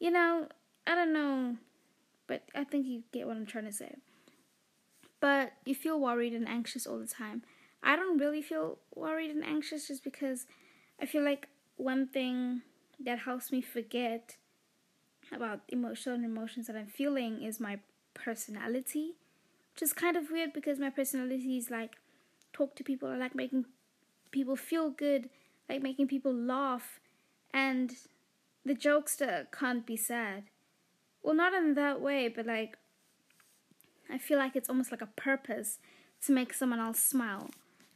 you 0.00 0.10
know, 0.10 0.48
I 0.86 0.94
don't 0.94 1.12
know, 1.12 1.56
but 2.26 2.42
I 2.54 2.64
think 2.64 2.86
you 2.86 3.02
get 3.12 3.26
what 3.26 3.36
I'm 3.36 3.46
trying 3.46 3.66
to 3.66 3.72
say. 3.72 3.96
But 5.20 5.52
you 5.64 5.74
feel 5.74 6.00
worried 6.00 6.32
and 6.32 6.48
anxious 6.48 6.86
all 6.86 6.98
the 6.98 7.06
time. 7.06 7.42
I 7.82 7.96
don't 7.96 8.18
really 8.18 8.42
feel 8.42 8.78
worried 8.94 9.30
and 9.30 9.44
anxious 9.44 9.88
just 9.88 10.04
because 10.04 10.46
I 11.00 11.06
feel 11.06 11.24
like 11.24 11.48
one 11.76 12.06
thing 12.06 12.62
that 13.00 13.20
helps 13.20 13.52
me 13.52 13.60
forget 13.60 14.36
about 15.32 15.60
emotional 15.68 16.14
and 16.14 16.24
emotions 16.24 16.66
that 16.66 16.76
I'm 16.76 16.86
feeling 16.86 17.42
is 17.42 17.60
my 17.60 17.78
personality, 18.14 19.14
which 19.74 19.82
is 19.82 19.92
kind 19.92 20.16
of 20.16 20.30
weird 20.30 20.52
because 20.52 20.78
my 20.78 20.90
personality 20.90 21.56
is 21.56 21.70
like 21.70 21.96
talk 22.52 22.74
to 22.76 22.84
people, 22.84 23.08
I 23.08 23.16
like 23.16 23.34
making 23.34 23.66
people 24.30 24.56
feel 24.56 24.90
good, 24.90 25.28
like 25.68 25.82
making 25.82 26.08
people 26.08 26.34
laugh, 26.34 27.00
and 27.52 27.94
the 28.64 28.74
jokester 28.74 29.46
can't 29.52 29.86
be 29.86 29.96
sad. 29.96 30.44
Well, 31.22 31.34
not 31.34 31.54
in 31.54 31.74
that 31.74 32.00
way, 32.00 32.28
but 32.28 32.46
like, 32.46 32.78
I 34.10 34.18
feel 34.18 34.38
like 34.38 34.56
it's 34.56 34.68
almost 34.68 34.90
like 34.90 35.02
a 35.02 35.06
purpose 35.06 35.78
to 36.26 36.32
make 36.32 36.52
someone 36.52 36.80
else 36.80 37.00
smile, 37.00 37.50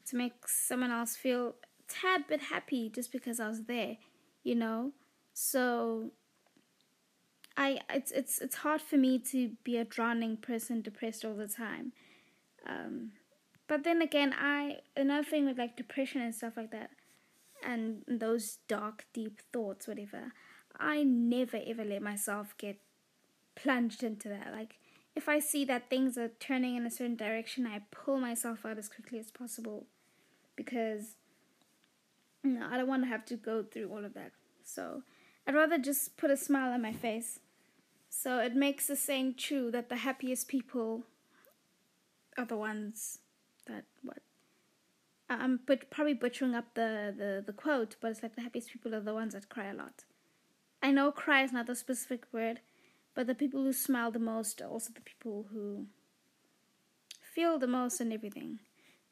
to 0.07 0.17
make 0.17 0.47
someone 0.47 0.91
else 0.91 1.17
feel 1.17 1.55
tad 1.89 2.27
bit 2.29 2.41
happy 2.41 2.89
just 2.89 3.13
because 3.13 3.41
I 3.41 3.49
was 3.49 3.65
there, 3.65 3.97
you 4.43 4.55
know? 4.55 4.93
So 5.35 6.11
I 7.57 7.81
it's 7.93 8.13
it's 8.13 8.41
it's 8.41 8.57
hard 8.57 8.81
for 8.81 8.97
me 8.97 9.19
to 9.31 9.53
be 9.65 9.77
a 9.77 9.85
drowning 9.85 10.37
person 10.37 10.83
depressed 10.83 11.25
all 11.25 11.35
the 11.35 11.49
time. 11.49 11.93
Um, 12.67 13.13
but 13.69 13.85
then 13.85 14.03
again, 14.03 14.35
I 14.39 14.79
another 14.97 15.25
thing 15.25 15.47
with 15.47 15.59
like 15.59 15.77
depression 15.77 16.21
and 16.21 16.35
stuff 16.35 16.57
like 16.57 16.71
that 16.73 16.91
and 17.65 18.03
those 18.09 18.59
dark, 18.69 19.07
deep 19.13 19.41
thoughts, 19.53 19.87
whatever, 19.87 20.33
I 20.79 21.03
never 21.03 21.61
ever 21.65 21.85
let 21.85 22.03
myself 22.03 22.55
get 22.59 22.79
plunged 23.55 24.03
into 24.03 24.29
that. 24.29 24.53
Like, 24.53 24.77
if 25.15 25.29
I 25.29 25.39
see 25.39 25.65
that 25.67 25.91
things 25.91 26.17
are 26.17 26.31
turning 26.41 26.77
in 26.77 26.87
a 26.87 26.91
certain 26.91 27.17
direction, 27.17 27.67
I 27.67 27.83
pull 27.91 28.19
myself 28.19 28.65
out 28.65 28.79
as 28.79 28.89
quickly 28.89 29.19
as 29.19 29.31
possible 29.31 29.87
because 30.57 31.17
you 32.43 32.53
know, 32.53 32.67
I 32.71 32.77
don't 32.77 32.89
want 32.89 33.05
to 33.05 33.09
have 33.09 33.25
to 33.27 33.37
go 33.37 33.63
through 33.63 33.91
all 33.91 34.05
of 34.05 34.15
that. 34.15 34.33
So, 34.65 35.03
I'd 35.47 35.55
rather 35.55 35.79
just 35.79 36.17
put 36.17 36.31
a 36.31 36.37
smile 36.37 36.73
on 36.73 36.83
my 36.83 36.93
face. 36.93 37.41
So, 38.09 38.39
it 38.39 38.55
makes 38.55 38.87
the 38.87 38.97
saying 38.97 39.35
true 39.37 39.71
that 39.71 39.89
the 39.89 39.97
happiest 39.97 40.49
people 40.49 41.05
are 42.37 42.45
the 42.45 42.57
ones 42.57 43.19
that, 43.67 43.85
what, 44.03 44.19
I'm 45.29 45.61
but 45.67 45.91
probably 45.91 46.15
butchering 46.15 46.55
up 46.55 46.75
the, 46.75 47.15
the, 47.17 47.43
the 47.47 47.53
quote, 47.53 47.97
but 48.01 48.11
it's 48.11 48.23
like 48.23 48.35
the 48.35 48.43
happiest 48.43 48.71
people 48.71 48.95
are 48.95 49.01
the 49.01 49.15
ones 49.15 49.35
that 49.35 49.49
cry 49.49 49.67
a 49.67 49.75
lot. 49.75 50.05
I 50.83 50.91
know 50.91 51.13
cry 51.13 51.43
is 51.43 51.53
not 51.53 51.67
the 51.67 51.75
specific 51.77 52.25
word, 52.33 52.61
but 53.15 53.27
the 53.27 53.35
people 53.35 53.63
who 53.63 53.73
smile 53.73 54.11
the 54.11 54.19
most 54.19 54.61
are 54.61 54.69
also 54.69 54.93
the 54.95 55.01
people 55.01 55.47
who 55.53 55.87
feel 57.35 57.59
the 57.59 57.67
most 57.67 58.01
and 58.01 58.13
everything. 58.13 58.59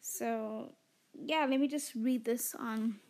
So, 0.00 0.72
yeah, 1.14 1.46
let 1.48 1.60
me 1.60 1.68
just 1.68 1.94
read 1.94 2.24
this 2.24 2.54
on 2.54 3.00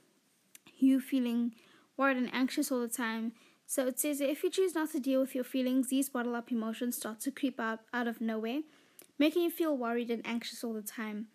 you 0.78 1.00
feeling 1.00 1.52
worried 1.96 2.16
and 2.16 2.34
anxious 2.34 2.72
all 2.72 2.80
the 2.80 2.88
time. 2.88 3.32
So 3.66 3.86
it 3.86 4.00
says 4.00 4.20
if 4.20 4.42
you 4.42 4.50
choose 4.50 4.74
not 4.74 4.90
to 4.92 5.00
deal 5.00 5.20
with 5.20 5.34
your 5.34 5.44
feelings, 5.44 5.90
these 5.90 6.08
bottle 6.08 6.34
up 6.34 6.50
emotions 6.50 6.96
start 6.96 7.20
to 7.20 7.30
creep 7.30 7.60
out 7.60 7.80
out 7.92 8.08
of 8.08 8.20
nowhere, 8.20 8.62
making 9.18 9.42
you 9.42 9.50
feel 9.50 9.76
worried 9.76 10.10
and 10.10 10.26
anxious 10.26 10.64
all 10.64 10.72
the 10.72 10.82
time. 10.82 11.26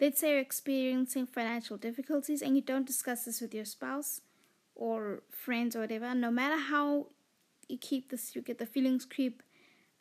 Let's 0.00 0.20
say 0.20 0.30
you're 0.30 0.40
experiencing 0.40 1.26
financial 1.26 1.76
difficulties 1.76 2.40
and 2.40 2.56
you 2.56 2.62
don't 2.62 2.86
discuss 2.86 3.24
this 3.24 3.40
with 3.40 3.54
your 3.54 3.66
spouse 3.66 4.20
or 4.74 5.22
friends 5.30 5.76
or 5.76 5.80
whatever. 5.80 6.14
No 6.14 6.30
matter 6.30 6.56
how 6.56 7.08
you 7.72 7.78
keep 7.78 8.10
this, 8.10 8.36
you 8.36 8.42
get 8.42 8.58
the 8.58 8.66
feelings 8.66 9.04
creep 9.04 9.42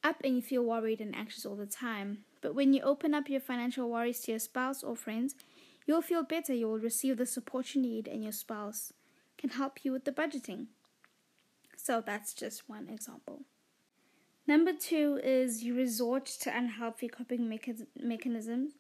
up 0.04 0.18
and 0.24 0.36
you 0.36 0.42
feel 0.42 0.64
worried 0.64 1.02
and 1.02 1.16
anxious 1.16 1.46
all 1.46 1.56
the 1.56 1.66
time. 1.66 2.20
But 2.42 2.56
when 2.56 2.74
you 2.74 2.82
open 2.82 3.14
up 3.14 3.30
your 3.30 3.40
financial 3.40 3.90
worries 3.90 4.20
to 4.22 4.32
your 4.32 4.40
spouse 4.40 4.84
or 4.84 4.96
friends, 4.96 5.36
you'll 5.86 6.02
feel 6.02 6.24
better. 6.24 6.54
You 6.54 6.68
will 6.68 6.80
receive 6.80 7.18
the 7.18 7.26
support 7.26 7.76
you 7.76 7.82
need, 7.82 8.08
and 8.08 8.24
your 8.24 8.32
spouse 8.32 8.94
can 9.38 9.52
help 9.52 9.84
you 9.84 9.92
with 9.92 10.06
the 10.06 10.12
budgeting. 10.12 10.68
So 11.76 12.02
that's 12.06 12.34
just 12.34 12.70
one 12.70 12.90
example. 12.90 13.44
Number 14.48 14.74
two 14.74 15.20
is 15.24 15.64
you 15.64 15.76
resort 15.76 16.26
to 16.42 16.56
unhealthy 16.56 17.08
coping 17.08 17.42
mecha- 17.42 17.88
mechanisms. 17.96 18.74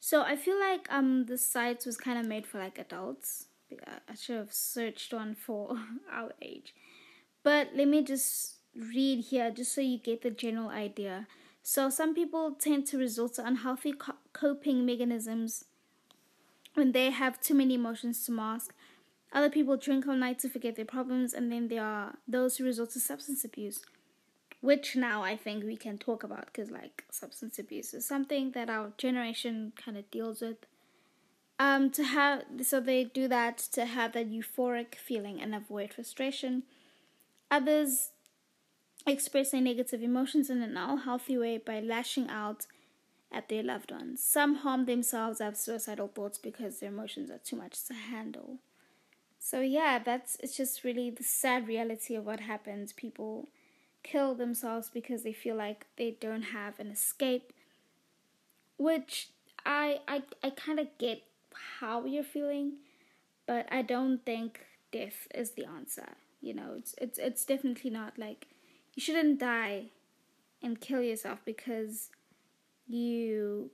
So 0.00 0.22
I 0.22 0.36
feel 0.36 0.58
like 0.58 0.86
um 0.90 1.26
the 1.26 1.38
site 1.38 1.86
was 1.86 1.96
kind 1.96 2.18
of 2.18 2.26
made 2.26 2.46
for 2.46 2.58
like 2.58 2.78
adults. 2.78 3.46
I 4.08 4.14
should 4.14 4.36
have 4.36 4.52
searched 4.52 5.12
one 5.12 5.34
for 5.34 5.76
our 6.12 6.32
age. 6.40 6.74
But 7.44 7.68
let 7.76 7.86
me 7.86 8.02
just 8.02 8.54
read 8.74 9.26
here 9.26 9.52
just 9.52 9.72
so 9.72 9.80
you 9.80 9.98
get 9.98 10.22
the 10.22 10.30
general 10.30 10.70
idea. 10.70 11.28
So 11.62 11.88
some 11.90 12.14
people 12.14 12.52
tend 12.58 12.86
to 12.88 12.98
resort 12.98 13.34
to 13.34 13.46
unhealthy 13.46 13.92
co- 13.92 14.14
coping 14.32 14.84
mechanisms 14.84 15.66
when 16.74 16.92
they 16.92 17.10
have 17.10 17.40
too 17.40 17.54
many 17.54 17.74
emotions 17.74 18.24
to 18.26 18.32
mask. 18.32 18.74
Other 19.32 19.50
people 19.50 19.76
drink 19.76 20.06
all 20.06 20.16
night 20.16 20.38
to 20.40 20.48
forget 20.48 20.76
their 20.76 20.84
problems, 20.84 21.34
and 21.34 21.50
then 21.50 21.68
there 21.68 21.84
are 21.84 22.16
those 22.26 22.56
who 22.56 22.64
resort 22.64 22.90
to 22.90 23.00
substance 23.00 23.44
abuse, 23.44 23.84
which 24.60 24.94
now 24.94 25.22
I 25.22 25.36
think 25.36 25.64
we 25.64 25.76
can 25.76 25.98
talk 25.98 26.22
about 26.22 26.46
because, 26.46 26.70
like, 26.70 27.04
substance 27.10 27.58
abuse 27.58 27.94
is 27.94 28.06
something 28.06 28.52
that 28.52 28.70
our 28.70 28.92
generation 28.96 29.72
kind 29.76 29.96
of 29.96 30.08
deals 30.10 30.40
with. 30.40 30.58
Um, 31.58 31.90
to 31.90 32.04
have 32.04 32.42
so 32.62 32.80
they 32.80 33.04
do 33.04 33.28
that 33.28 33.58
to 33.72 33.86
have 33.86 34.12
that 34.12 34.30
euphoric 34.30 34.96
feeling 34.96 35.40
and 35.40 35.54
avoid 35.54 35.92
frustration. 35.92 36.64
Others 37.54 38.10
express 39.06 39.52
their 39.52 39.60
negative 39.60 40.02
emotions 40.02 40.50
in 40.50 40.60
an 40.60 40.76
unhealthy 40.76 41.38
way 41.38 41.56
by 41.56 41.78
lashing 41.78 42.28
out 42.28 42.66
at 43.30 43.48
their 43.48 43.62
loved 43.62 43.92
ones. 43.92 44.20
Some 44.24 44.56
harm 44.56 44.86
themselves, 44.86 45.38
have 45.38 45.56
suicidal 45.56 46.08
thoughts 46.08 46.36
because 46.36 46.80
their 46.80 46.88
emotions 46.88 47.30
are 47.30 47.38
too 47.38 47.54
much 47.54 47.84
to 47.84 47.94
handle. 47.94 48.58
So 49.38 49.60
yeah, 49.60 50.00
that's 50.04 50.36
it's 50.40 50.56
just 50.56 50.82
really 50.82 51.10
the 51.10 51.22
sad 51.22 51.68
reality 51.68 52.16
of 52.16 52.26
what 52.26 52.40
happens. 52.40 52.92
People 52.92 53.46
kill 54.02 54.34
themselves 54.34 54.90
because 54.92 55.22
they 55.22 55.32
feel 55.32 55.54
like 55.54 55.86
they 55.96 56.16
don't 56.20 56.50
have 56.58 56.80
an 56.80 56.88
escape. 56.88 57.52
Which 58.78 59.28
I 59.64 60.00
I 60.08 60.24
I 60.42 60.50
kind 60.50 60.80
of 60.80 60.88
get 60.98 61.22
how 61.78 62.04
you're 62.04 62.24
feeling, 62.24 62.78
but 63.46 63.68
I 63.70 63.82
don't 63.82 64.24
think 64.24 64.66
death 64.90 65.28
is 65.32 65.52
the 65.52 65.66
answer. 65.66 66.16
You 66.44 66.54
know, 66.54 66.74
it's 66.76 66.94
it's 67.00 67.18
it's 67.18 67.44
definitely 67.44 67.90
not 67.90 68.18
like 68.18 68.48
you 68.94 69.00
shouldn't 69.00 69.40
die 69.40 69.86
and 70.62 70.80
kill 70.80 71.00
yourself 71.00 71.38
because 71.44 72.10
you 72.86 73.70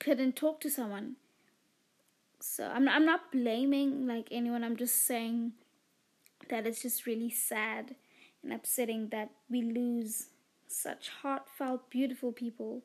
couldn't 0.00 0.34
talk 0.36 0.60
to 0.60 0.70
someone. 0.70 1.16
So 2.40 2.66
I'm 2.66 2.88
I'm 2.88 3.04
not 3.04 3.32
blaming 3.32 4.06
like 4.06 4.28
anyone. 4.30 4.64
I'm 4.64 4.76
just 4.76 5.04
saying 5.04 5.52
that 6.48 6.66
it's 6.66 6.82
just 6.82 7.06
really 7.06 7.30
sad 7.30 7.96
and 8.42 8.52
upsetting 8.52 9.08
that 9.08 9.30
we 9.50 9.62
lose 9.62 10.28
such 10.68 11.10
heartfelt, 11.22 11.90
beautiful 11.90 12.32
people 12.32 12.82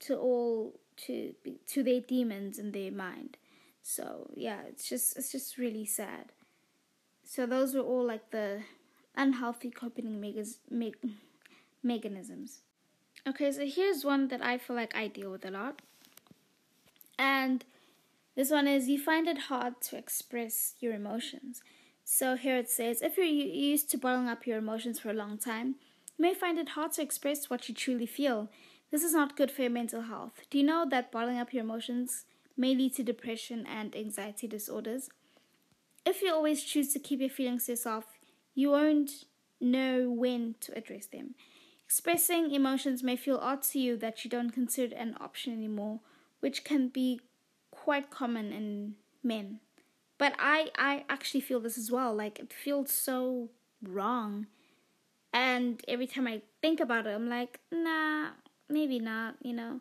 to 0.00 0.16
all 0.16 0.80
to 0.96 1.34
to 1.66 1.82
their 1.82 2.00
demons 2.00 2.58
in 2.58 2.72
their 2.72 2.90
mind. 2.90 3.36
So 3.82 4.30
yeah, 4.34 4.62
it's 4.68 4.88
just 4.88 5.16
it's 5.16 5.30
just 5.30 5.56
really 5.56 5.86
sad. 5.86 6.32
So 7.26 7.44
those 7.44 7.74
were 7.74 7.82
all 7.82 8.06
like 8.06 8.30
the 8.30 8.62
unhealthy 9.16 9.70
coping 9.70 10.20
megas- 10.20 10.60
me- 10.70 10.94
mechanisms. 11.82 12.60
Okay, 13.26 13.50
so 13.50 13.66
here's 13.66 14.04
one 14.04 14.28
that 14.28 14.44
I 14.44 14.58
feel 14.58 14.76
like 14.76 14.94
I 14.94 15.08
deal 15.08 15.32
with 15.32 15.44
a 15.44 15.50
lot. 15.50 15.82
And 17.18 17.64
this 18.36 18.50
one 18.50 18.68
is 18.68 18.88
you 18.88 19.00
find 19.02 19.26
it 19.26 19.38
hard 19.50 19.80
to 19.82 19.98
express 19.98 20.74
your 20.78 20.94
emotions. 20.94 21.62
So 22.04 22.36
here 22.36 22.56
it 22.56 22.70
says 22.70 23.02
if 23.02 23.16
you're 23.16 23.26
used 23.26 23.90
to 23.90 23.98
bottling 23.98 24.28
up 24.28 24.46
your 24.46 24.58
emotions 24.58 25.00
for 25.00 25.10
a 25.10 25.14
long 25.14 25.36
time, 25.36 25.74
you 26.16 26.22
may 26.22 26.32
find 26.32 26.58
it 26.60 26.70
hard 26.70 26.92
to 26.92 27.02
express 27.02 27.50
what 27.50 27.68
you 27.68 27.74
truly 27.74 28.06
feel. 28.06 28.48
This 28.92 29.02
is 29.02 29.12
not 29.12 29.36
good 29.36 29.50
for 29.50 29.62
your 29.62 29.70
mental 29.72 30.02
health. 30.02 30.42
Do 30.48 30.58
you 30.58 30.64
know 30.64 30.86
that 30.88 31.10
bottling 31.10 31.38
up 31.38 31.52
your 31.52 31.64
emotions 31.64 32.24
may 32.56 32.72
lead 32.76 32.94
to 32.94 33.02
depression 33.02 33.66
and 33.66 33.96
anxiety 33.96 34.46
disorders? 34.46 35.10
If 36.06 36.22
you 36.22 36.32
always 36.32 36.62
choose 36.62 36.92
to 36.92 37.00
keep 37.00 37.20
your 37.20 37.28
feelings 37.28 37.66
to 37.66 37.72
yourself, 37.72 38.04
you 38.54 38.70
won't 38.70 39.24
know 39.60 40.08
when 40.08 40.54
to 40.60 40.76
address 40.78 41.06
them. 41.06 41.34
Expressing 41.84 42.52
emotions 42.52 43.02
may 43.02 43.16
feel 43.16 43.38
odd 43.38 43.62
to 43.62 43.80
you 43.80 43.96
that 43.96 44.24
you 44.24 44.30
don't 44.30 44.50
consider 44.50 44.94
it 44.94 44.98
an 44.98 45.16
option 45.20 45.52
anymore, 45.52 46.00
which 46.38 46.62
can 46.62 46.88
be 46.88 47.20
quite 47.72 48.08
common 48.08 48.52
in 48.52 48.94
men. 49.22 49.58
But 50.16 50.34
I, 50.38 50.70
I 50.78 51.04
actually 51.08 51.40
feel 51.40 51.60
this 51.60 51.76
as 51.76 51.90
well. 51.90 52.14
Like, 52.14 52.38
it 52.38 52.52
feels 52.52 52.92
so 52.92 53.50
wrong. 53.82 54.46
And 55.32 55.82
every 55.88 56.06
time 56.06 56.26
I 56.26 56.42
think 56.62 56.80
about 56.80 57.06
it, 57.06 57.10
I'm 57.10 57.28
like, 57.28 57.60
nah, 57.70 58.28
maybe 58.68 59.00
not, 59.00 59.34
you 59.42 59.52
know. 59.52 59.80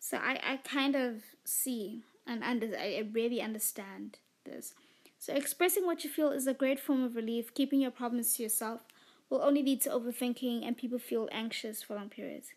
So 0.00 0.18
I, 0.18 0.40
I 0.42 0.56
kind 0.58 0.96
of 0.96 1.22
see 1.44 2.02
and 2.26 2.42
under, 2.42 2.76
I 2.76 3.08
really 3.12 3.40
understand 3.40 4.18
this. 4.44 4.74
So 5.20 5.34
expressing 5.34 5.84
what 5.84 6.02
you 6.02 6.08
feel 6.08 6.30
is 6.30 6.46
a 6.46 6.54
great 6.54 6.80
form 6.80 7.04
of 7.04 7.14
relief. 7.14 7.52
Keeping 7.52 7.82
your 7.82 7.90
problems 7.90 8.34
to 8.34 8.42
yourself 8.42 8.80
will 9.28 9.42
only 9.42 9.62
lead 9.62 9.82
to 9.82 9.90
overthinking 9.90 10.66
and 10.66 10.78
people 10.78 10.98
feel 10.98 11.28
anxious 11.30 11.82
for 11.82 11.94
long 11.94 12.08
periods. 12.08 12.54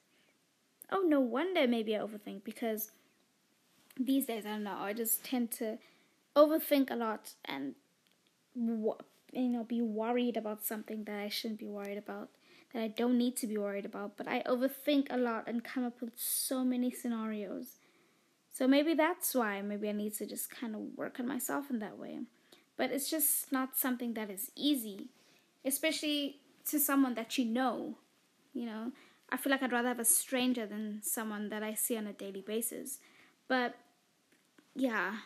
Oh, 0.89 1.01
no 1.05 1.19
wonder 1.19 1.67
maybe 1.67 1.93
I 1.93 1.99
overthink 1.99 2.45
because 2.45 2.91
these 3.99 4.27
days, 4.27 4.45
I 4.45 4.51
don't 4.51 4.63
know, 4.63 4.77
I 4.79 4.93
just 4.93 5.25
tend 5.25 5.51
to 5.51 5.77
overthink 6.37 6.89
a 6.89 6.95
lot 6.95 7.33
and, 7.43 7.75
you 8.55 8.95
know, 9.33 9.65
be 9.65 9.81
worried 9.81 10.37
about 10.37 10.63
something 10.63 11.03
that 11.03 11.19
I 11.19 11.27
shouldn't 11.27 11.59
be 11.59 11.67
worried 11.67 11.97
about, 11.97 12.29
that 12.73 12.81
I 12.81 12.87
don't 12.87 13.17
need 13.17 13.35
to 13.37 13.47
be 13.47 13.57
worried 13.57 13.85
about. 13.85 14.15
But 14.15 14.29
I 14.29 14.41
overthink 14.43 15.07
a 15.09 15.17
lot 15.17 15.47
and 15.47 15.65
come 15.65 15.83
up 15.83 15.99
with 15.99 16.13
so 16.15 16.63
many 16.63 16.91
scenarios. 16.91 17.79
So 18.53 18.69
maybe 18.69 18.93
that's 18.93 19.35
why. 19.35 19.61
Maybe 19.61 19.89
I 19.89 19.91
need 19.91 20.13
to 20.15 20.25
just 20.25 20.49
kind 20.49 20.75
of 20.75 20.81
work 20.95 21.19
on 21.19 21.27
myself 21.27 21.69
in 21.69 21.79
that 21.79 21.97
way. 21.97 22.19
But 22.77 22.91
it's 22.91 23.09
just 23.09 23.51
not 23.51 23.77
something 23.77 24.13
that 24.15 24.29
is 24.29 24.51
easy, 24.55 25.09
especially 25.63 26.39
to 26.65 26.79
someone 26.79 27.13
that 27.15 27.37
you 27.37 27.45
know. 27.45 27.95
You 28.53 28.65
know, 28.67 28.91
I 29.31 29.37
feel 29.37 29.51
like 29.51 29.63
I'd 29.63 29.71
rather 29.71 29.87
have 29.87 29.99
a 29.99 30.05
stranger 30.05 30.65
than 30.65 31.01
someone 31.01 31.49
that 31.49 31.63
I 31.63 31.73
see 31.73 31.97
on 31.97 32.07
a 32.07 32.13
daily 32.13 32.41
basis. 32.41 32.99
But 33.47 33.75
yeah, 34.75 35.17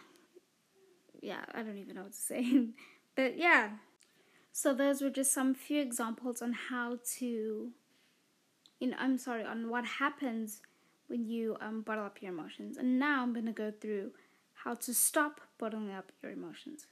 yeah, 1.22 1.46
I 1.54 1.64
don't 1.64 1.78
even 1.78 1.96
know 1.96 2.04
what 2.04 2.14
to 2.14 2.18
say. 2.18 2.68
but 3.16 3.38
yeah, 3.38 3.72
so 4.52 4.74
those 4.74 5.02
were 5.02 5.10
just 5.10 5.34
some 5.34 5.54
few 5.54 5.82
examples 5.82 6.42
on 6.42 6.54
how 6.54 7.00
to, 7.18 7.72
you 8.80 8.88
know, 8.88 8.98
I'm 9.00 9.18
sorry, 9.18 9.44
on 9.44 9.70
what 9.70 9.86
happens 9.86 10.62
when 11.08 11.26
you 11.26 11.58
um, 11.62 11.82
bottle 11.82 12.06
up 12.06 12.22
your 12.22 12.32
emotions. 12.32 12.78
And 12.78 13.00
now 13.00 13.24
I'm 13.24 13.34
going 13.34 13.46
to 13.46 13.52
go 13.52 13.72
through 13.72 14.12
how 14.64 14.76
to 14.76 14.94
stop 14.94 15.42
bottling 15.60 15.92
up 15.92 16.12
your 16.22 16.32
emotions. 16.32 16.88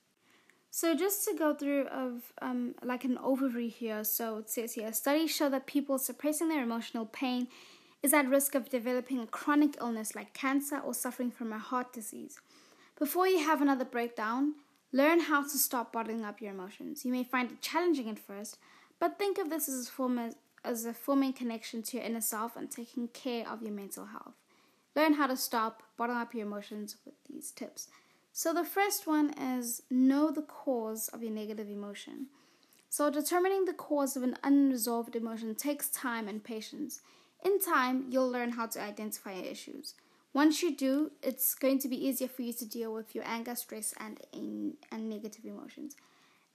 So 0.75 0.93
just 0.93 1.23
to 1.23 1.33
go 1.33 1.55
through 1.55 1.87
of 1.87 2.33
um, 2.41 2.75
like 2.83 3.05
an 3.05 3.17
overview 3.23 3.71
here, 3.71 4.03
so 4.03 4.39
it 4.39 4.49
says 4.49 4.73
here 4.73 4.91
studies 4.91 5.33
show 5.33 5.47
that 5.47 5.67
people 5.67 5.97
suppressing 5.97 6.49
their 6.49 6.63
emotional 6.63 7.05
pain 7.05 7.47
is 8.03 8.13
at 8.13 8.27
risk 8.27 8.55
of 8.55 8.67
developing 8.67 9.19
a 9.19 9.25
chronic 9.25 9.77
illness 9.79 10.15
like 10.15 10.33
cancer 10.33 10.79
or 10.79 10.93
suffering 10.93 11.31
from 11.31 11.53
a 11.53 11.57
heart 11.57 11.93
disease. 11.93 12.41
Before 12.99 13.25
you 13.25 13.39
have 13.39 13.61
another 13.61 13.85
breakdown, 13.85 14.55
learn 14.91 15.21
how 15.21 15.43
to 15.43 15.57
stop 15.57 15.93
bottling 15.93 16.25
up 16.25 16.41
your 16.41 16.51
emotions. 16.51 17.05
You 17.05 17.13
may 17.13 17.23
find 17.23 17.51
it 17.51 17.61
challenging 17.61 18.09
at 18.09 18.19
first, 18.19 18.57
but 18.99 19.17
think 19.17 19.37
of 19.37 19.49
this 19.49 19.69
as 19.69 19.87
a 19.87 19.91
form 19.91 20.17
of, 20.17 20.35
as 20.65 20.83
a 20.83 20.93
forming 20.93 21.31
connection 21.31 21.83
to 21.83 21.95
your 21.95 22.05
inner 22.05 22.19
self 22.19 22.57
and 22.57 22.69
taking 22.69 23.07
care 23.07 23.47
of 23.47 23.61
your 23.61 23.71
mental 23.71 24.07
health. 24.07 24.33
Learn 24.93 25.13
how 25.13 25.27
to 25.27 25.37
stop 25.37 25.83
bottling 25.95 26.17
up 26.17 26.33
your 26.33 26.45
emotions 26.45 26.97
with 27.05 27.15
these 27.29 27.51
tips. 27.51 27.87
So, 28.37 28.53
the 28.53 28.65
first 28.65 29.07
one 29.07 29.29
is 29.39 29.81
know 29.89 30.29
the 30.29 30.41
cause 30.41 31.07
of 31.07 31.23
your 31.23 31.31
negative 31.31 31.69
emotion. 31.69 32.25
So, 32.89 33.09
determining 33.09 33.63
the 33.63 33.71
cause 33.71 34.17
of 34.17 34.23
an 34.23 34.35
unresolved 34.43 35.15
emotion 35.15 35.55
takes 35.55 35.87
time 35.87 36.27
and 36.27 36.43
patience. 36.43 36.99
In 37.45 37.61
time, 37.61 38.07
you'll 38.09 38.29
learn 38.29 38.51
how 38.51 38.65
to 38.65 38.81
identify 38.81 39.31
issues. 39.31 39.93
Once 40.33 40.61
you 40.61 40.75
do, 40.75 41.11
it's 41.23 41.55
going 41.55 41.79
to 41.79 41.87
be 41.87 42.05
easier 42.05 42.27
for 42.27 42.41
you 42.41 42.51
to 42.51 42.65
deal 42.65 42.93
with 42.93 43.15
your 43.15 43.23
anger, 43.25 43.55
stress, 43.55 43.93
and 44.01 44.19
and 44.33 45.09
negative 45.09 45.45
emotions. 45.45 45.95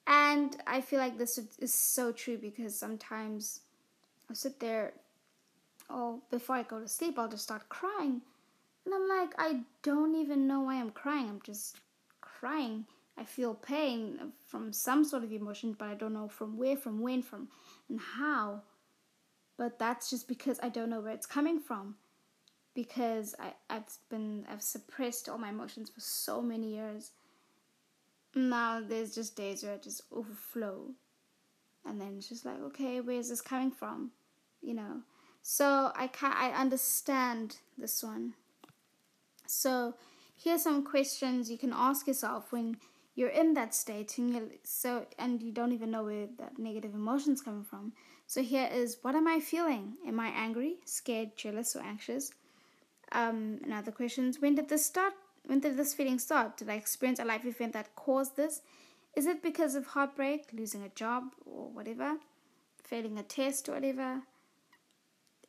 And 0.06 0.58
I 0.66 0.82
feel 0.82 0.98
like 0.98 1.16
this 1.16 1.38
is 1.58 1.72
so 1.72 2.12
true 2.12 2.36
because 2.36 2.78
sometimes 2.78 3.60
I'll 4.28 4.36
sit 4.36 4.60
there, 4.60 4.92
oh, 5.88 6.20
before 6.30 6.56
I 6.56 6.62
go 6.62 6.78
to 6.78 6.88
sleep, 6.88 7.18
I'll 7.18 7.30
just 7.30 7.44
start 7.44 7.70
crying. 7.70 8.20
And 8.84 8.94
I'm 8.94 9.08
like, 9.08 9.34
I 9.38 9.60
don't 9.82 10.14
even 10.14 10.46
know 10.46 10.60
why 10.60 10.76
I'm 10.76 10.90
crying. 10.90 11.28
I'm 11.28 11.40
just 11.44 11.76
crying. 12.20 12.86
I 13.18 13.24
feel 13.24 13.54
pain 13.54 14.32
from 14.46 14.72
some 14.72 15.04
sort 15.04 15.24
of 15.24 15.32
emotion, 15.32 15.76
but 15.78 15.88
I 15.88 15.94
don't 15.94 16.14
know 16.14 16.28
from 16.28 16.56
where, 16.56 16.76
from 16.76 17.00
when, 17.00 17.22
from 17.22 17.48
and 17.88 18.00
how. 18.00 18.62
But 19.58 19.78
that's 19.78 20.08
just 20.08 20.26
because 20.26 20.58
I 20.62 20.70
don't 20.70 20.88
know 20.88 21.00
where 21.00 21.12
it's 21.12 21.26
coming 21.26 21.60
from 21.60 21.96
because 22.74 23.34
I, 23.38 23.52
I've 23.68 23.84
been 24.08 24.46
I've 24.50 24.62
suppressed 24.62 25.28
all 25.28 25.38
my 25.38 25.50
emotions 25.50 25.90
for 25.90 26.00
so 26.00 26.40
many 26.40 26.74
years. 26.74 27.10
Now 28.34 28.80
there's 28.80 29.14
just 29.14 29.36
days 29.36 29.62
where 29.62 29.74
I 29.74 29.76
just 29.76 30.02
overflow. 30.12 30.92
And 31.84 32.00
then 32.00 32.14
it's 32.16 32.28
just 32.28 32.44
like, 32.44 32.60
okay, 32.60 33.00
where 33.00 33.16
is 33.16 33.28
this 33.28 33.40
coming 33.40 33.70
from? 33.70 34.12
You 34.62 34.74
know. 34.74 35.00
So 35.42 35.92
I 35.94 36.06
can 36.06 36.32
I 36.32 36.50
understand 36.50 37.56
this 37.76 38.02
one. 38.02 38.34
So 39.50 39.94
here's 40.36 40.62
some 40.62 40.84
questions 40.84 41.50
you 41.50 41.58
can 41.58 41.72
ask 41.74 42.06
yourself 42.06 42.52
when 42.52 42.76
you're 43.14 43.28
in 43.28 43.54
that 43.54 43.74
state 43.74 44.16
and 44.16 44.32
you 44.32 44.50
so 44.62 45.06
and 45.18 45.42
you 45.42 45.50
don't 45.52 45.72
even 45.72 45.90
know 45.90 46.04
where 46.04 46.28
that 46.38 46.58
negative 46.58 46.94
emotion's 46.94 47.42
coming 47.42 47.64
from. 47.64 47.92
So 48.26 48.42
here 48.42 48.68
is 48.72 48.98
what 49.02 49.16
am 49.16 49.26
I 49.26 49.40
feeling? 49.40 49.94
Am 50.06 50.20
I 50.20 50.28
angry, 50.28 50.76
scared, 50.84 51.36
jealous, 51.36 51.74
or 51.74 51.82
anxious? 51.82 52.32
Um, 53.10 53.58
and 53.64 53.72
other 53.72 53.90
questions. 53.90 54.40
When 54.40 54.54
did 54.54 54.68
this 54.68 54.86
start? 54.86 55.14
When 55.44 55.58
did 55.58 55.76
this 55.76 55.94
feeling 55.94 56.20
start? 56.20 56.56
Did 56.56 56.70
I 56.70 56.74
experience 56.74 57.18
a 57.18 57.24
life 57.24 57.44
event 57.44 57.72
that 57.72 57.96
caused 57.96 58.36
this? 58.36 58.62
Is 59.16 59.26
it 59.26 59.42
because 59.42 59.74
of 59.74 59.86
heartbreak, 59.86 60.50
losing 60.52 60.84
a 60.84 60.90
job, 60.90 61.24
or 61.44 61.70
whatever? 61.70 62.18
Failing 62.84 63.18
a 63.18 63.24
test, 63.24 63.68
or 63.68 63.72
whatever? 63.72 64.22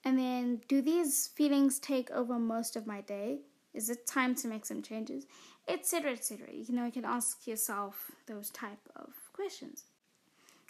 And 0.03 0.17
then, 0.17 0.61
do 0.67 0.81
these 0.81 1.27
feelings 1.27 1.77
take 1.77 2.09
over 2.09 2.39
most 2.39 2.75
of 2.75 2.87
my 2.87 3.01
day? 3.01 3.41
Is 3.73 3.89
it 3.89 4.05
time 4.05 4.35
to 4.35 4.47
make 4.47 4.65
some 4.65 4.81
changes? 4.81 5.25
Etc. 5.67 6.11
etc. 6.11 6.47
You 6.51 6.75
know, 6.75 6.85
you 6.85 6.91
can 6.91 7.05
ask 7.05 7.47
yourself 7.47 8.11
those 8.27 8.49
type 8.49 8.89
of 8.95 9.13
questions. 9.33 9.85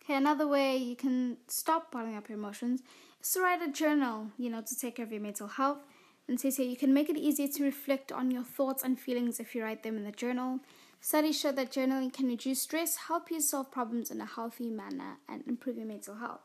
Okay, 0.03 0.15
another 0.15 0.47
way 0.47 0.77
you 0.77 0.95
can 0.95 1.37
stop 1.47 1.91
bottling 1.91 2.15
up 2.15 2.27
your 2.27 2.37
emotions 2.37 2.81
is 3.21 3.31
to 3.31 3.41
write 3.41 3.61
a 3.61 3.71
journal, 3.71 4.27
you 4.37 4.49
know, 4.49 4.61
to 4.61 4.75
take 4.77 4.95
care 4.95 5.05
of 5.05 5.11
your 5.11 5.21
mental 5.21 5.47
health 5.47 5.79
and 6.27 6.39
says 6.39 6.57
here 6.57 6.65
you 6.65 6.77
can 6.77 6.93
make 6.93 7.09
it 7.09 7.17
easier 7.17 7.47
to 7.47 7.63
reflect 7.63 8.11
on 8.11 8.31
your 8.31 8.43
thoughts 8.43 8.83
and 8.83 8.99
feelings 8.99 9.39
if 9.39 9.53
you 9.53 9.63
write 9.63 9.83
them 9.83 9.97
in 9.97 10.03
the 10.03 10.11
journal. 10.11 10.59
Studies 10.99 11.39
show 11.39 11.51
that 11.51 11.71
journaling 11.71 12.13
can 12.13 12.27
reduce 12.27 12.61
stress, 12.61 12.95
help 13.07 13.31
you 13.31 13.41
solve 13.41 13.71
problems 13.71 14.11
in 14.11 14.21
a 14.21 14.25
healthy 14.25 14.69
manner, 14.69 15.17
and 15.27 15.43
improve 15.47 15.77
your 15.77 15.87
mental 15.87 16.15
health. 16.15 16.41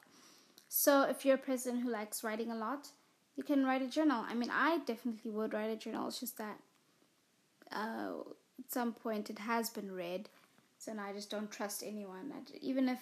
So, 0.68 1.02
if 1.02 1.24
you're 1.24 1.34
a 1.34 1.38
person 1.38 1.78
who 1.78 1.90
likes 1.90 2.24
writing 2.24 2.50
a 2.50 2.56
lot, 2.56 2.88
you 3.36 3.42
can 3.42 3.64
write 3.64 3.82
a 3.82 3.86
journal. 3.86 4.24
I 4.28 4.34
mean, 4.34 4.50
I 4.52 4.78
definitely 4.86 5.30
would 5.30 5.52
write 5.52 5.70
a 5.70 5.76
journal. 5.76 6.08
It's 6.08 6.20
just 6.20 6.38
that 6.38 6.58
uh, 7.72 8.12
at 8.58 8.72
some 8.72 8.92
point 8.92 9.30
it 9.30 9.40
has 9.40 9.70
been 9.70 9.92
read, 9.92 10.28
so 10.78 10.92
now 10.92 11.06
I 11.06 11.12
just 11.12 11.30
don't 11.30 11.50
trust 11.50 11.82
anyone. 11.84 12.32
I, 12.34 12.56
even 12.60 12.88
if 12.88 13.00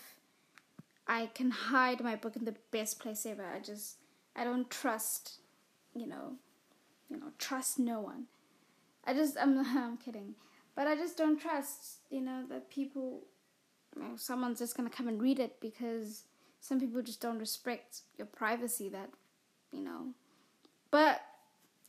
I 1.06 1.26
can 1.34 1.50
hide 1.50 2.02
my 2.02 2.16
book 2.16 2.36
in 2.36 2.44
the 2.44 2.56
best 2.70 2.98
place 2.98 3.26
ever, 3.26 3.44
I 3.44 3.60
just 3.60 3.96
I 4.36 4.44
don't 4.44 4.68
trust, 4.68 5.40
you 5.94 6.06
know, 6.06 6.34
you 7.08 7.18
know, 7.18 7.32
trust 7.38 7.78
no 7.78 8.00
one. 8.00 8.24
I 9.04 9.14
just, 9.14 9.36
I'm, 9.40 9.58
I'm 9.76 9.96
kidding, 9.96 10.34
but 10.74 10.86
I 10.86 10.96
just 10.96 11.16
don't 11.16 11.40
trust, 11.40 11.98
you 12.10 12.20
know, 12.20 12.44
that 12.48 12.70
people, 12.70 13.22
you 13.96 14.02
know, 14.02 14.16
someone's 14.16 14.58
just 14.58 14.76
gonna 14.76 14.90
come 14.90 15.08
and 15.08 15.22
read 15.22 15.38
it 15.38 15.60
because 15.60 16.24
some 16.60 16.80
people 16.80 17.02
just 17.02 17.20
don't 17.20 17.38
respect 17.38 18.00
your 18.16 18.26
privacy. 18.26 18.88
That, 18.88 19.10
you 19.72 19.82
know, 19.82 20.08
but 20.94 21.22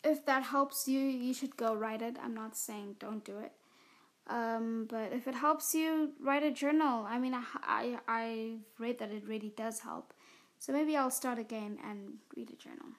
if 0.04 0.26
that 0.26 0.42
helps 0.42 0.88
you, 0.88 1.00
you 1.00 1.32
should 1.32 1.56
go 1.58 1.76
write 1.76 2.02
it. 2.02 2.18
I'm 2.24 2.34
not 2.34 2.58
saying 2.58 2.96
don't 2.98 3.24
do 3.24 3.38
it. 3.38 3.52
Um, 4.26 4.88
but 4.90 5.14
if 5.14 5.28
it 5.28 5.36
helps 5.36 5.76
you, 5.76 6.14
write 6.20 6.42
a 6.42 6.50
journal. 6.50 7.06
I 7.08 7.20
mean, 7.20 7.36
I, 7.36 7.44
I, 7.62 8.00
I've 8.08 8.80
read 8.80 8.98
that 8.98 9.12
it 9.12 9.28
really 9.28 9.54
does 9.56 9.82
help. 9.82 10.12
So 10.58 10.74
maybe 10.74 10.98
I'll 10.98 11.12
start 11.12 11.38
again 11.38 11.78
and 11.88 12.16
read 12.36 12.50
a 12.50 12.56
journal. 12.56 12.94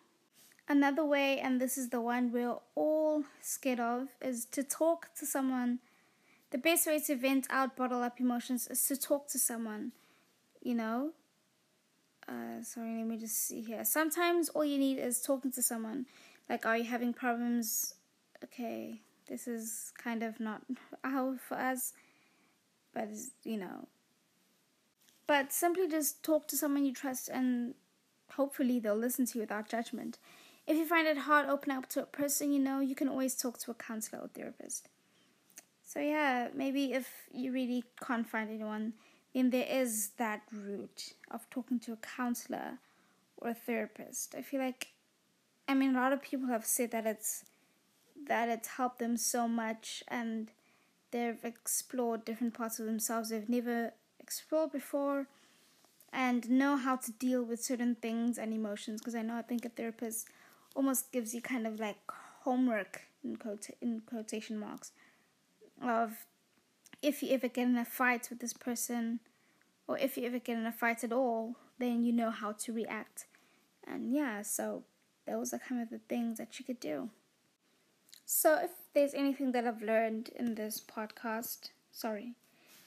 Another 0.69 1.05
way, 1.05 1.41
and 1.41 1.61
this 1.61 1.77
is 1.77 1.89
the 1.89 2.01
one 2.01 2.31
we're 2.31 2.55
all 2.77 3.25
scared 3.41 3.81
of, 3.81 4.07
is 4.23 4.45
to 4.53 4.63
talk 4.63 5.09
to 5.19 5.27
someone. 5.27 5.81
The 6.53 6.59
best 6.59 6.87
way 6.87 7.01
to 7.01 7.17
vent 7.17 7.49
out, 7.51 7.77
bottle 7.77 8.05
up 8.05 8.21
emotions 8.21 8.69
is 8.69 8.87
to 8.87 8.97
talk 8.97 9.27
to 9.31 9.41
someone. 9.41 9.91
You 10.63 10.77
know? 10.77 11.15
Uh, 12.29 12.63
sorry, 12.63 12.97
let 12.97 13.07
me 13.07 13.17
just 13.17 13.37
see 13.47 13.63
here. 13.63 13.85
Sometimes 13.85 14.49
all 14.49 14.65
you 14.65 14.79
need 14.79 14.99
is 14.99 15.23
talking 15.23 15.53
to 15.53 15.63
someone. 15.63 16.07
Like, 16.49 16.67
are 16.67 16.77
you 16.77 16.85
having 16.85 17.13
problems? 17.13 17.95
Okay, 18.43 19.01
this 19.29 19.47
is 19.47 19.93
kind 19.97 20.23
of 20.23 20.41
not 20.41 20.63
how 21.05 21.37
for 21.37 21.57
us, 21.57 21.93
but 22.93 23.09
you 23.45 23.59
know. 23.59 23.87
But 25.27 25.53
simply 25.53 25.89
just 25.89 26.23
talk 26.23 26.47
to 26.49 26.57
someone 26.57 26.85
you 26.85 26.93
trust, 26.93 27.29
and 27.29 27.75
hopefully 28.33 28.79
they'll 28.79 28.97
listen 28.97 29.27
to 29.27 29.39
you 29.39 29.43
without 29.43 29.69
judgment. 29.69 30.19
If 30.67 30.77
you 30.77 30.87
find 30.87 31.07
it 31.07 31.19
hard 31.19 31.49
opening 31.49 31.77
up 31.77 31.89
to 31.91 32.03
a 32.03 32.07
person 32.07 32.53
you 32.53 32.59
know, 32.59 32.81
you 32.81 32.97
can 32.97 33.09
always 33.09 33.37
talk 33.37 33.59
to 33.59 33.71
a 33.71 33.75
counselor 33.75 34.23
or 34.23 34.29
therapist. 34.29 34.89
So, 35.85 36.01
yeah, 36.01 36.49
maybe 36.53 36.93
if 36.93 37.09
you 37.33 37.53
really 37.53 37.85
can't 38.05 38.29
find 38.29 38.51
anyone, 38.51 38.95
then 39.37 39.51
there 39.51 39.67
is 39.69 40.13
that 40.17 40.41
route 40.51 41.13
of 41.31 41.49
talking 41.51 41.79
to 41.81 41.93
a 41.93 41.97
counselor 41.97 42.79
or 43.37 43.51
a 43.51 43.55
therapist. 43.55 44.35
I 44.35 44.41
feel 44.41 44.61
like, 44.61 44.89
I 45.69 45.75
mean, 45.75 45.95
a 45.95 46.01
lot 46.01 46.15
of 46.15 46.23
people 46.23 46.49
have 46.49 46.65
said 46.65 46.91
that 46.93 47.07
it's 47.07 47.45
that 48.27 48.49
it's 48.49 48.67
helped 48.67 48.99
them 48.99 49.19
so 49.19 49.47
much 49.47 50.03
and 50.09 50.51
they've 51.11 51.45
explored 51.45 52.25
different 52.25 52.55
parts 52.55 52.81
of 52.81 52.87
themselves 52.87 53.29
they've 53.29 53.49
never 53.49 53.93
explored 54.19 54.73
before 54.73 55.27
and 56.15 56.49
know 56.49 56.77
how 56.77 56.97
to 56.97 57.13
deal 57.13 57.45
with 57.45 57.63
certain 57.63 57.95
things 57.95 58.39
and 58.39 58.55
emotions 58.55 59.03
because 59.03 59.15
I 59.15 59.21
know 59.21 59.37
I 59.37 59.43
think 59.43 59.67
a 59.67 59.69
therapist 59.69 60.29
almost 60.75 61.13
gives 61.13 61.35
you 61.35 61.43
kind 61.43 61.67
of 61.67 61.79
like 61.79 61.99
homework 62.41 63.03
in 63.23 63.37
quote 63.37 63.69
in 63.83 64.01
quotation 64.01 64.59
marks 64.59 64.93
of 65.81 66.25
if 67.07 67.23
you 67.23 67.31
ever 67.31 67.49
get 67.49 67.69
in 67.69 67.77
a 67.77 67.85
fight 67.85 68.29
with 68.31 68.41
this 68.41 68.53
person 68.53 69.21
or 69.87 69.97
if 69.99 70.17
you 70.17 70.27
ever 70.27 70.39
get 70.39 70.59
in 70.59 70.67
a 70.67 70.73
fight 70.73 71.05
at 71.05 71.13
all 71.13 71.57
then 71.79 72.05
you 72.05 72.13
know 72.13 72.31
how 72.31 72.53
to 72.53 72.73
react. 72.73 73.27
And 73.87 74.13
yeah 74.13 74.43
so 74.43 74.83
those 75.27 75.53
are 75.53 75.59
kind 75.59 75.83
of 75.83 75.91
the 75.91 76.01
things 76.09 76.39
that 76.39 76.59
you 76.59 76.65
could 76.65 76.81
do. 76.81 77.11
So 78.25 78.59
if 78.63 78.71
there's 78.95 79.15
anything 79.15 79.53
that 79.53 79.67
i've 79.67 79.83
learned 79.83 80.31
in 80.35 80.55
this 80.55 80.81
podcast 80.81 81.69
sorry 81.93 82.33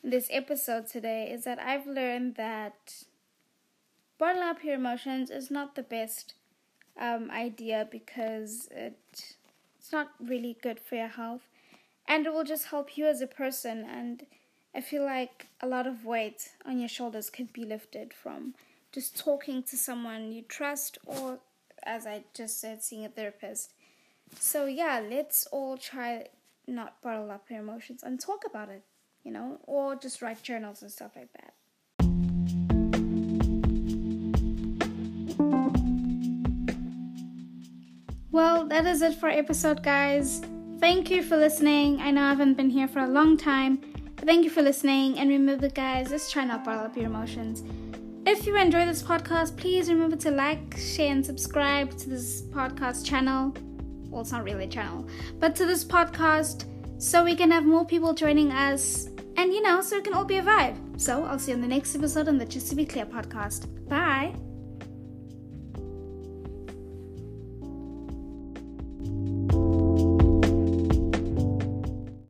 in 0.03 0.09
this 0.09 0.27
episode 0.31 0.87
today 0.87 1.29
is 1.31 1.43
that 1.43 1.59
i've 1.59 1.85
learned 1.85 2.33
that 2.35 3.03
bottling 4.17 4.41
up 4.41 4.63
your 4.63 4.73
emotions 4.73 5.29
is 5.29 5.51
not 5.51 5.75
the 5.75 5.83
best 5.83 6.33
um, 6.99 7.29
idea 7.31 7.87
because 7.89 8.67
it 8.71 9.37
it's 9.89 9.93
not 9.93 10.09
really 10.19 10.55
good 10.61 10.79
for 10.79 10.95
your 10.95 11.07
health, 11.07 11.47
and 12.09 12.25
it 12.25 12.33
will 12.33 12.43
just 12.43 12.65
help 12.65 12.97
you 12.97 13.05
as 13.05 13.21
a 13.21 13.27
person. 13.27 13.85
And 13.87 14.25
I 14.75 14.81
feel 14.81 15.05
like 15.05 15.47
a 15.61 15.67
lot 15.67 15.85
of 15.85 16.03
weight 16.03 16.49
on 16.65 16.79
your 16.79 16.89
shoulders 16.89 17.29
could 17.29 17.53
be 17.53 17.63
lifted 17.63 18.13
from 18.13 18.55
just 18.91 19.15
talking 19.15 19.61
to 19.63 19.77
someone 19.77 20.31
you 20.31 20.41
trust, 20.41 20.97
or 21.05 21.37
as 21.83 22.07
I 22.07 22.23
just 22.33 22.59
said, 22.59 22.83
seeing 22.83 23.05
a 23.05 23.09
therapist. 23.09 23.73
So 24.39 24.65
yeah, 24.65 24.99
let's 25.07 25.45
all 25.51 25.77
try 25.77 26.25
not 26.67 27.01
bottle 27.03 27.29
up 27.29 27.45
your 27.49 27.59
emotions 27.59 28.01
and 28.03 28.19
talk 28.19 28.43
about 28.45 28.69
it, 28.69 28.83
you 29.23 29.31
know, 29.31 29.59
or 29.63 29.95
just 29.95 30.23
write 30.23 30.41
journals 30.41 30.81
and 30.81 30.91
stuff 30.91 31.11
like 31.15 31.29
that. 31.33 31.53
Well, 38.31 38.65
that 38.67 38.85
is 38.85 39.01
it 39.01 39.15
for 39.15 39.29
episode, 39.29 39.83
guys. 39.83 40.41
Thank 40.79 41.11
you 41.11 41.23
for 41.23 41.35
listening. 41.35 41.99
I 41.99 42.11
know 42.11 42.23
I 42.23 42.29
haven't 42.29 42.55
been 42.55 42.69
here 42.69 42.87
for 42.87 42.99
a 42.99 43.07
long 43.07 43.35
time, 43.35 43.81
but 44.15 44.25
thank 44.25 44.45
you 44.45 44.49
for 44.49 44.61
listening. 44.61 45.19
And 45.19 45.29
remember, 45.29 45.67
guys, 45.67 46.09
let's 46.09 46.31
try 46.31 46.45
not 46.45 46.63
to 46.63 46.69
bottle 46.69 46.85
up 46.85 46.95
your 46.95 47.07
emotions. 47.07 47.63
If 48.25 48.45
you 48.45 48.55
enjoy 48.55 48.85
this 48.85 49.03
podcast, 49.03 49.57
please 49.57 49.89
remember 49.89 50.15
to 50.17 50.31
like, 50.31 50.77
share, 50.77 51.11
and 51.11 51.25
subscribe 51.25 51.97
to 51.97 52.09
this 52.09 52.43
podcast 52.43 53.05
channel. 53.05 53.53
Well, 54.09 54.21
it's 54.21 54.31
not 54.31 54.45
really 54.45 54.65
a 54.65 54.67
channel, 54.67 55.05
but 55.37 55.53
to 55.57 55.65
this 55.65 55.83
podcast 55.83 56.65
so 56.97 57.23
we 57.23 57.35
can 57.35 57.51
have 57.51 57.65
more 57.65 57.85
people 57.85 58.13
joining 58.13 58.51
us 58.51 59.09
and, 59.35 59.53
you 59.53 59.61
know, 59.61 59.81
so 59.81 59.97
it 59.97 60.05
can 60.05 60.13
all 60.13 60.25
be 60.25 60.37
a 60.37 60.41
vibe. 60.41 60.99
So 60.99 61.23
I'll 61.25 61.39
see 61.39 61.51
you 61.51 61.55
on 61.55 61.61
the 61.61 61.67
next 61.67 61.95
episode 61.95 62.27
on 62.27 62.37
the 62.37 62.45
Just 62.45 62.69
to 62.69 62.75
Be 62.75 62.85
Clear 62.85 63.05
podcast. 63.05 63.67
Bye. 63.87 64.33